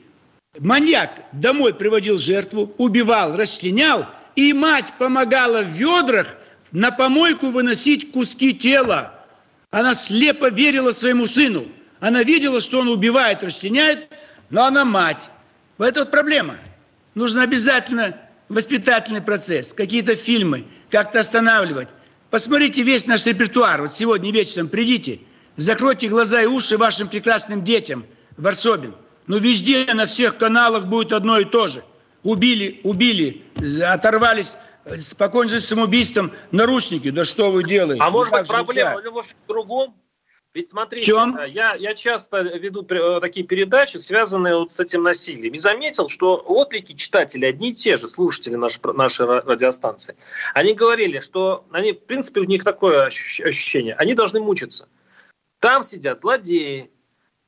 Маньяк 0.58 1.24
домой 1.32 1.74
приводил 1.74 2.16
жертву, 2.16 2.72
убивал, 2.78 3.36
расчленял, 3.36 4.06
и 4.36 4.52
мать 4.52 4.94
помогала 4.98 5.62
в 5.62 5.68
ведрах 5.68 6.36
на 6.72 6.90
помойку 6.90 7.50
выносить 7.50 8.12
куски 8.12 8.54
тела. 8.54 9.26
Она 9.70 9.94
слепо 9.94 10.48
верила 10.48 10.92
своему 10.92 11.26
сыну– 11.26 11.66
она 12.04 12.22
видела, 12.22 12.60
что 12.60 12.80
он 12.80 12.88
убивает, 12.88 13.42
расчленяет, 13.42 14.10
но 14.50 14.66
она 14.66 14.84
мать. 14.84 15.30
Вот 15.78 15.86
это 15.86 16.00
вот 16.00 16.10
проблема. 16.10 16.56
Нужно 17.14 17.42
обязательно 17.42 18.14
воспитательный 18.50 19.22
процесс, 19.22 19.72
какие-то 19.72 20.14
фильмы, 20.14 20.66
как-то 20.90 21.20
останавливать. 21.20 21.88
Посмотрите 22.28 22.82
весь 22.82 23.06
наш 23.06 23.24
репертуар. 23.24 23.80
Вот 23.80 23.90
сегодня 23.90 24.30
вечером 24.32 24.68
придите, 24.68 25.20
закройте 25.56 26.08
глаза 26.08 26.42
и 26.42 26.46
уши 26.46 26.76
вашим 26.76 27.08
прекрасным 27.08 27.64
детям, 27.64 28.04
Варсобин. 28.36 28.94
Ну, 29.26 29.38
везде, 29.38 29.88
на 29.94 30.04
всех 30.04 30.36
каналах 30.36 30.84
будет 30.84 31.10
одно 31.14 31.38
и 31.38 31.46
то 31.46 31.68
же. 31.68 31.84
Убили, 32.22 32.82
убили, 32.84 33.42
оторвались 33.82 34.58
спокойно 34.98 35.52
же 35.52 35.60
самоубийством 35.60 36.32
наручники. 36.50 37.10
Да 37.10 37.24
что 37.24 37.50
вы 37.50 37.64
делаете? 37.64 38.04
А 38.04 38.10
может 38.10 38.30
быть 38.30 38.46
проблема 38.46 39.00
в 39.00 39.48
другом? 39.48 39.94
Ведь 40.54 40.70
смотрите, 40.70 41.06
чем? 41.06 41.36
Э, 41.36 41.48
я, 41.48 41.74
я 41.74 41.94
часто 41.94 42.42
веду 42.42 42.86
э, 42.88 43.20
такие 43.20 43.44
передачи, 43.44 43.96
связанные 43.96 44.56
вот 44.56 44.70
с 44.70 44.78
этим 44.78 45.02
насилием, 45.02 45.52
и 45.52 45.58
заметил, 45.58 46.08
что 46.08 46.36
отклики 46.36 46.92
читателей 46.92 47.48
одни 47.48 47.70
и 47.70 47.74
те 47.74 47.98
же, 47.98 48.06
слушатели 48.06 48.54
нашей, 48.54 48.80
нашей 48.94 49.26
радиостанции. 49.26 50.16
Они 50.54 50.72
говорили, 50.72 51.18
что 51.18 51.64
они, 51.72 51.92
в 51.92 52.04
принципе, 52.04 52.40
у 52.40 52.44
них 52.44 52.62
такое 52.62 53.06
ощущение, 53.06 53.94
они 53.94 54.14
должны 54.14 54.40
мучиться. 54.40 54.88
Там 55.58 55.82
сидят 55.82 56.20
злодеи, 56.20 56.92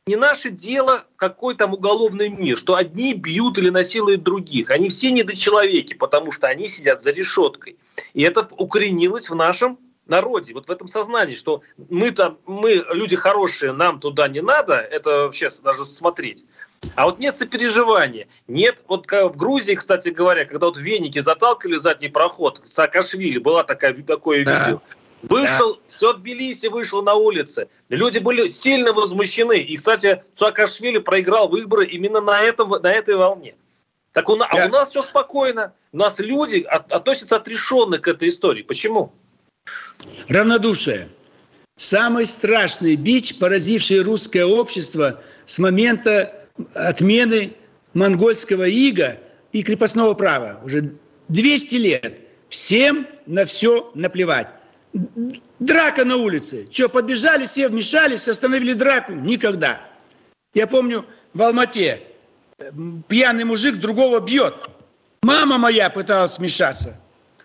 не 0.09 0.17
наше 0.17 0.51
дело 0.51 1.05
какой 1.15 1.55
там 1.55 1.75
уголовный 1.75 2.29
мир, 2.29 2.59
что 2.59 2.75
одни 2.75 3.15
бьют 3.15 3.57
или 3.59 3.71
насилуют 3.71 4.25
других. 4.25 4.71
Они 4.71 4.89
все 4.89 5.13
недочеловеки, 5.13 5.95
потому 5.95 6.33
что 6.33 6.49
они 6.49 6.67
сидят 6.67 7.03
за 7.03 7.13
решеткой. 7.13 7.77
И 8.15 8.23
это 8.23 8.49
укоренилось 8.51 9.31
в 9.31 9.35
нашем 9.37 9.79
народе, 10.07 10.55
вот 10.55 10.69
в 10.69 10.71
этом 10.71 10.89
сознании, 10.89 11.35
что 11.35 11.63
мы 11.89 12.11
там, 12.11 12.39
мы 12.47 12.85
люди 12.91 13.17
хорошие, 13.17 13.73
нам 13.73 14.01
туда 14.01 14.29
не 14.29 14.41
надо, 14.41 14.75
это 14.75 15.25
вообще 15.25 15.51
даже 15.63 15.85
смотреть. 15.85 16.45
А 16.95 17.07
вот 17.07 17.19
нет 17.19 17.35
сопереживания, 17.35 18.29
нет, 18.47 18.83
вот 18.87 19.11
в 19.11 19.37
Грузии, 19.37 19.75
кстати 19.75 20.11
говоря, 20.11 20.45
когда 20.45 20.67
вот 20.67 20.77
веники 20.77 21.19
заталкивали 21.19 21.77
задний 21.77 22.09
проход, 22.09 22.63
Саакашвили, 22.67 23.39
была 23.39 23.65
такая, 23.65 23.95
такое 24.03 24.45
да. 24.45 24.59
видео, 24.59 24.83
Вышел, 25.23 25.75
да. 25.75 25.81
все 25.89 26.13
Тбилиси 26.13 26.67
вышел 26.67 27.03
на 27.03 27.15
улицы. 27.15 27.69
Люди 27.89 28.19
были 28.19 28.47
сильно 28.49 28.93
возмущены. 28.93 29.59
И, 29.59 29.77
кстати, 29.77 30.23
Саакашвили 30.37 30.99
проиграл 30.99 31.49
выборы 31.49 31.87
именно 31.87 32.21
на, 32.21 32.43
этом, 32.43 32.69
на 32.71 32.93
этой 32.93 33.17
волне. 33.17 33.57
Так 34.13 34.29
у, 34.29 34.37
да. 34.37 34.47
а 34.49 34.67
у 34.67 34.69
нас 34.69 34.91
все 34.91 35.03
спокойно. 35.03 35.73
У 35.93 35.97
нас 35.97 36.21
люди 36.21 36.61
от, 36.61 36.93
относятся 36.93 37.37
отрешенно 37.37 37.99
к 37.99 38.07
этой 38.09 38.29
истории. 38.29 38.63
Почему? 38.63 39.13
Равнодушие. 40.29 41.09
Самый 41.77 42.25
страшный 42.25 42.97
бич, 42.97 43.39
поразивший 43.39 44.03
русское 44.03 44.45
общество 44.45 45.23
с 45.45 45.59
момента 45.59 46.47
отмены 46.75 47.53
монгольского 47.93 48.67
ига 48.67 49.19
и 49.53 49.63
крепостного 49.63 50.15
права. 50.15 50.61
Уже 50.65 50.95
200 51.29 51.75
лет. 51.77 52.15
Всем 52.49 53.07
на 53.27 53.45
все 53.45 53.91
наплевать. 53.95 54.49
Драка 55.59 56.05
на 56.05 56.17
улице. 56.17 56.67
Что, 56.71 56.89
подбежали, 56.89 57.45
все 57.45 57.69
вмешались, 57.69 58.29
остановили 58.29 58.73
драку? 58.73 59.13
Никогда. 59.13 59.81
Я 60.55 60.67
помню, 60.67 61.05
в 61.35 61.43
Алмате 61.43 62.03
пьяный 63.09 63.45
мужик 63.45 63.77
другого 63.77 64.21
бьет. 64.21 64.55
Мама 65.23 65.59
моя 65.59 65.91
пыталась 65.91 66.39
вмешаться. 66.39 66.99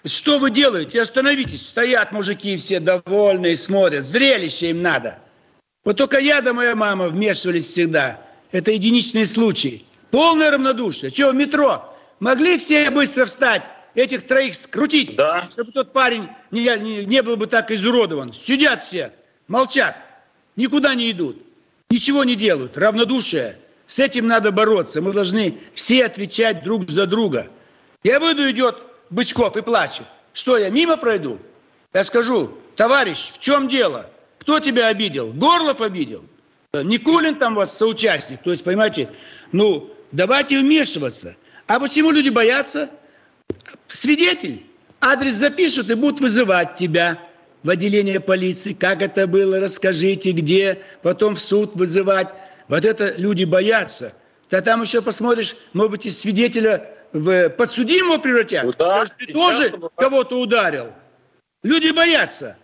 Что 0.05 0.39
вы 0.39 0.49
делаете? 0.51 1.01
Остановитесь. 1.01 1.67
Стоят 1.67 2.11
мужики 2.11 2.55
все 2.57 2.79
довольные, 2.79 3.55
смотрят. 3.55 4.05
Зрелище 4.05 4.71
им 4.71 4.81
надо. 4.81 5.19
Вот 5.83 5.97
только 5.97 6.19
я 6.19 6.41
да 6.41 6.53
моя 6.53 6.75
мама 6.75 7.07
вмешивались 7.07 7.67
всегда. 7.67 8.19
Это 8.51 8.71
единичные 8.71 9.25
случаи. 9.25 9.85
Полное 10.11 10.51
равнодушие. 10.51 11.09
Что, 11.09 11.31
в 11.31 11.35
метро? 11.35 11.95
Могли 12.19 12.57
все 12.57 12.89
быстро 12.91 13.25
встать, 13.25 13.69
этих 13.95 14.27
троих 14.27 14.55
скрутить, 14.55 15.15
да. 15.15 15.47
чтобы 15.51 15.71
тот 15.71 15.91
парень 15.91 16.29
не, 16.51 16.61
не, 16.77 17.05
не 17.05 17.23
был 17.23 17.35
бы 17.35 17.47
так 17.47 17.71
изуродован. 17.71 18.31
Сидят 18.31 18.83
все, 18.83 19.11
молчат, 19.47 19.97
никуда 20.55 20.93
не 20.93 21.09
идут, 21.09 21.41
ничего 21.89 22.23
не 22.23 22.35
делают. 22.35 22.77
Равнодушие. 22.77 23.57
С 23.87 23.99
этим 23.99 24.27
надо 24.27 24.51
бороться. 24.51 25.01
Мы 25.01 25.11
должны 25.11 25.57
все 25.73 26.05
отвечать 26.05 26.63
друг 26.63 26.89
за 26.89 27.07
друга. 27.07 27.49
Я 28.03 28.19
выйду, 28.19 28.49
идет 28.49 28.77
Бычков 29.11 29.57
и 29.57 29.61
плачет. 29.61 30.05
Что, 30.33 30.57
я 30.57 30.69
мимо 30.69 30.97
пройду? 30.97 31.37
Я 31.93 32.03
скажу, 32.03 32.57
товарищ, 32.75 33.33
в 33.33 33.39
чем 33.39 33.67
дело? 33.67 34.09
Кто 34.39 34.59
тебя 34.59 34.87
обидел? 34.87 35.33
Горлов 35.33 35.81
обидел? 35.81 36.23
Никулин 36.73 37.35
там 37.35 37.53
вас 37.55 37.77
соучастник. 37.77 38.41
То 38.41 38.49
есть, 38.49 38.63
понимаете, 38.63 39.09
ну, 39.51 39.93
давайте 40.13 40.59
вмешиваться. 40.59 41.35
А 41.67 41.79
почему 41.79 42.11
люди 42.11 42.29
боятся? 42.29 42.89
Свидетель. 43.87 44.65
Адрес 45.01 45.35
запишут 45.35 45.89
и 45.89 45.95
будут 45.95 46.21
вызывать 46.21 46.75
тебя 46.75 47.19
в 47.63 47.69
отделение 47.69 48.21
полиции. 48.21 48.71
Как 48.71 49.01
это 49.01 49.27
было, 49.27 49.59
расскажите, 49.59 50.31
где, 50.31 50.81
потом 51.01 51.35
в 51.35 51.39
суд 51.39 51.75
вызывать. 51.75 52.29
Вот 52.69 52.85
это 52.85 53.13
люди 53.17 53.43
боятся. 53.43 54.13
Да 54.49 54.61
там 54.61 54.81
еще 54.81 55.01
посмотришь, 55.01 55.55
может 55.73 55.91
быть, 55.91 56.05
из 56.05 56.19
свидетеля 56.19 56.89
в 57.13 57.49
подсудимого 57.49 58.17
превратят. 58.17 58.63
Ну, 58.63 58.71
да, 58.77 58.87
Скажут, 58.87 59.13
ты 59.17 59.33
тоже 59.33 59.73
кого-то 59.95 60.39
ударил. 60.39 60.93
Люди 61.63 61.91
боятся. 61.91 62.57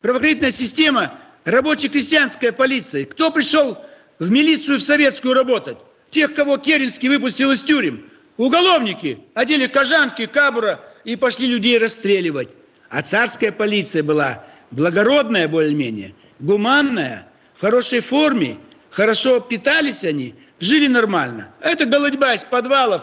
Правоохранительная 0.00 0.50
система, 0.50 1.18
рабоче-крестьянская 1.44 2.52
полиция. 2.52 3.04
Кто 3.06 3.30
пришел 3.30 3.78
в 4.18 4.30
милицию 4.30 4.78
в 4.78 4.82
советскую 4.82 5.34
работать? 5.34 5.78
Тех, 6.10 6.34
кого 6.34 6.58
Керенский 6.58 7.08
выпустил 7.08 7.52
из 7.52 7.62
тюрем. 7.62 8.10
Уголовники 8.36 9.20
одели 9.34 9.66
кожанки, 9.66 10.26
кабура 10.26 10.80
и 11.04 11.16
пошли 11.16 11.46
людей 11.46 11.78
расстреливать. 11.78 12.48
А 12.90 13.02
царская 13.02 13.52
полиция 13.52 14.02
была 14.02 14.44
благородная 14.70 15.48
более-менее, 15.48 16.14
гуманная, 16.40 17.28
в 17.56 17.60
хорошей 17.60 18.00
форме, 18.00 18.58
хорошо 18.90 19.40
питались 19.40 20.04
они, 20.04 20.34
жили 20.60 20.88
нормально. 20.88 21.54
Это 21.60 21.86
голодьба 21.86 22.34
из 22.34 22.44
подвалов, 22.44 23.02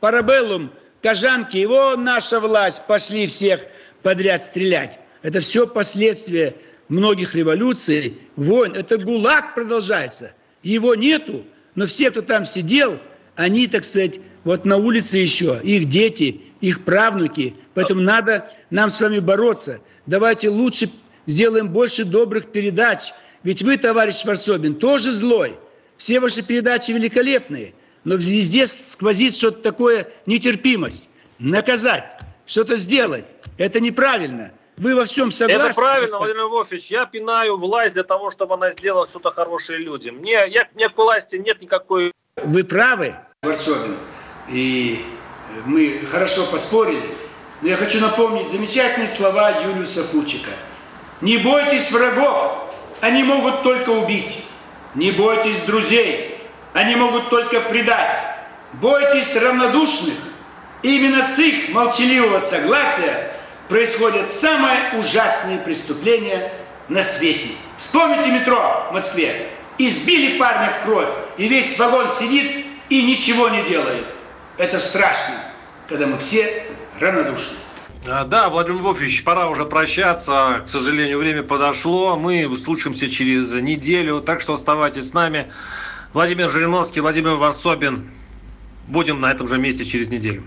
парабеллум, 0.00 0.72
кожанки, 1.02 1.56
его 1.56 1.96
наша 1.96 2.40
власть, 2.40 2.86
пошли 2.86 3.26
всех 3.26 3.60
подряд 4.02 4.42
стрелять. 4.42 4.98
Это 5.22 5.40
все 5.40 5.66
последствия 5.66 6.54
многих 6.88 7.34
революций, 7.34 8.18
войн. 8.36 8.74
Это 8.74 8.98
ГУЛАГ 8.98 9.54
продолжается. 9.54 10.32
Его 10.62 10.94
нету, 10.94 11.44
но 11.74 11.86
все, 11.86 12.10
кто 12.10 12.22
там 12.22 12.44
сидел, 12.44 12.98
они, 13.36 13.66
так 13.66 13.84
сказать, 13.84 14.20
вот 14.44 14.64
на 14.64 14.76
улице 14.76 15.18
еще, 15.18 15.60
их 15.62 15.86
дети, 15.86 16.40
их 16.60 16.84
правнуки. 16.84 17.54
Поэтому 17.74 18.00
надо 18.00 18.50
нам 18.70 18.90
с 18.90 19.00
вами 19.00 19.18
бороться. 19.18 19.80
Давайте 20.06 20.48
лучше 20.48 20.90
сделаем 21.26 21.68
больше 21.68 22.04
добрых 22.04 22.50
передач. 22.50 23.12
Ведь 23.42 23.62
вы, 23.62 23.76
товарищ 23.76 24.24
Варсобин, 24.24 24.74
тоже 24.74 25.12
злой. 25.12 25.56
Все 25.96 26.20
ваши 26.20 26.42
передачи 26.42 26.92
великолепные. 26.92 27.74
Но 28.04 28.14
везде 28.16 28.66
сквозит 28.66 29.34
что-то 29.34 29.60
такое 29.60 30.08
нетерпимость. 30.26 31.10
Наказать, 31.38 32.18
что-то 32.46 32.76
сделать. 32.76 33.24
Это 33.58 33.80
неправильно. 33.80 34.52
Вы 34.76 34.94
во 34.94 35.04
всем 35.04 35.30
согласны? 35.30 35.64
Это 35.64 35.74
правильно, 35.74 36.18
Владимир 36.18 36.44
Львович. 36.44 36.90
Я 36.90 37.06
пинаю 37.06 37.56
власть 37.56 37.94
для 37.94 38.04
того, 38.04 38.30
чтобы 38.30 38.54
она 38.54 38.70
сделала 38.72 39.08
что-то 39.08 39.32
хорошее 39.32 39.80
людям. 39.80 40.16
Мне, 40.16 40.44
я, 40.48 40.68
мне 40.74 40.88
к 40.88 40.96
власти 40.96 41.36
нет 41.36 41.60
никакой... 41.60 42.12
Вы 42.36 42.62
правы, 42.62 43.16
Варсобин 43.42 43.96
и 44.50 45.04
мы 45.66 46.00
хорошо 46.10 46.46
поспорили, 46.46 47.02
но 47.60 47.68
я 47.68 47.76
хочу 47.76 48.00
напомнить 48.00 48.48
замечательные 48.48 49.08
слова 49.08 49.50
Юлиуса 49.50 50.02
Фучика. 50.02 50.50
«Не 51.20 51.38
бойтесь 51.38 51.90
врагов, 51.90 52.74
они 53.00 53.24
могут 53.24 53.62
только 53.62 53.90
убить. 53.90 54.44
Не 54.94 55.10
бойтесь 55.10 55.62
друзей, 55.62 56.37
они 56.72 56.96
могут 56.96 57.30
только 57.30 57.60
предать. 57.60 58.16
Бойтесь 58.74 59.36
равнодушных, 59.36 60.14
именно 60.82 61.22
с 61.22 61.38
их 61.38 61.70
молчаливого 61.70 62.38
согласия 62.38 63.32
происходят 63.68 64.26
самые 64.26 64.98
ужасные 64.98 65.58
преступления 65.58 66.52
на 66.88 67.02
свете. 67.02 67.48
Вспомните 67.76 68.30
метро 68.30 68.86
в 68.90 68.92
Москве. 68.92 69.48
Избили 69.78 70.38
парня 70.38 70.72
в 70.72 70.84
кровь, 70.84 71.08
и 71.36 71.46
весь 71.48 71.78
вагон 71.78 72.08
сидит 72.08 72.66
и 72.88 73.02
ничего 73.02 73.48
не 73.48 73.62
делает. 73.62 74.06
Это 74.56 74.78
страшно, 74.78 75.34
когда 75.86 76.06
мы 76.06 76.18
все 76.18 76.64
равнодушны. 76.98 77.56
А, 78.06 78.24
да, 78.24 78.48
Владимир 78.48 78.80
Львович, 78.80 79.22
пора 79.22 79.48
уже 79.48 79.66
прощаться. 79.66 80.62
К 80.66 80.68
сожалению, 80.68 81.18
время 81.18 81.42
подошло. 81.42 82.16
Мы 82.16 82.56
слушаемся 82.56 83.08
через 83.08 83.50
неделю, 83.50 84.20
так 84.20 84.40
что 84.40 84.54
оставайтесь 84.54 85.10
с 85.10 85.12
нами. 85.12 85.52
Владимир 86.14 86.48
Жириновский, 86.48 87.00
Владимир 87.00 87.34
Варсобин. 87.34 88.10
Будем 88.86 89.20
на 89.20 89.30
этом 89.30 89.46
же 89.46 89.58
месте 89.58 89.84
через 89.84 90.08
неделю. 90.08 90.42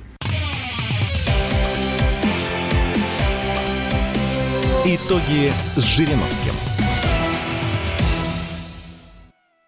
Итоги 4.84 5.52
с 5.76 5.84
Жириновским. 5.84 6.71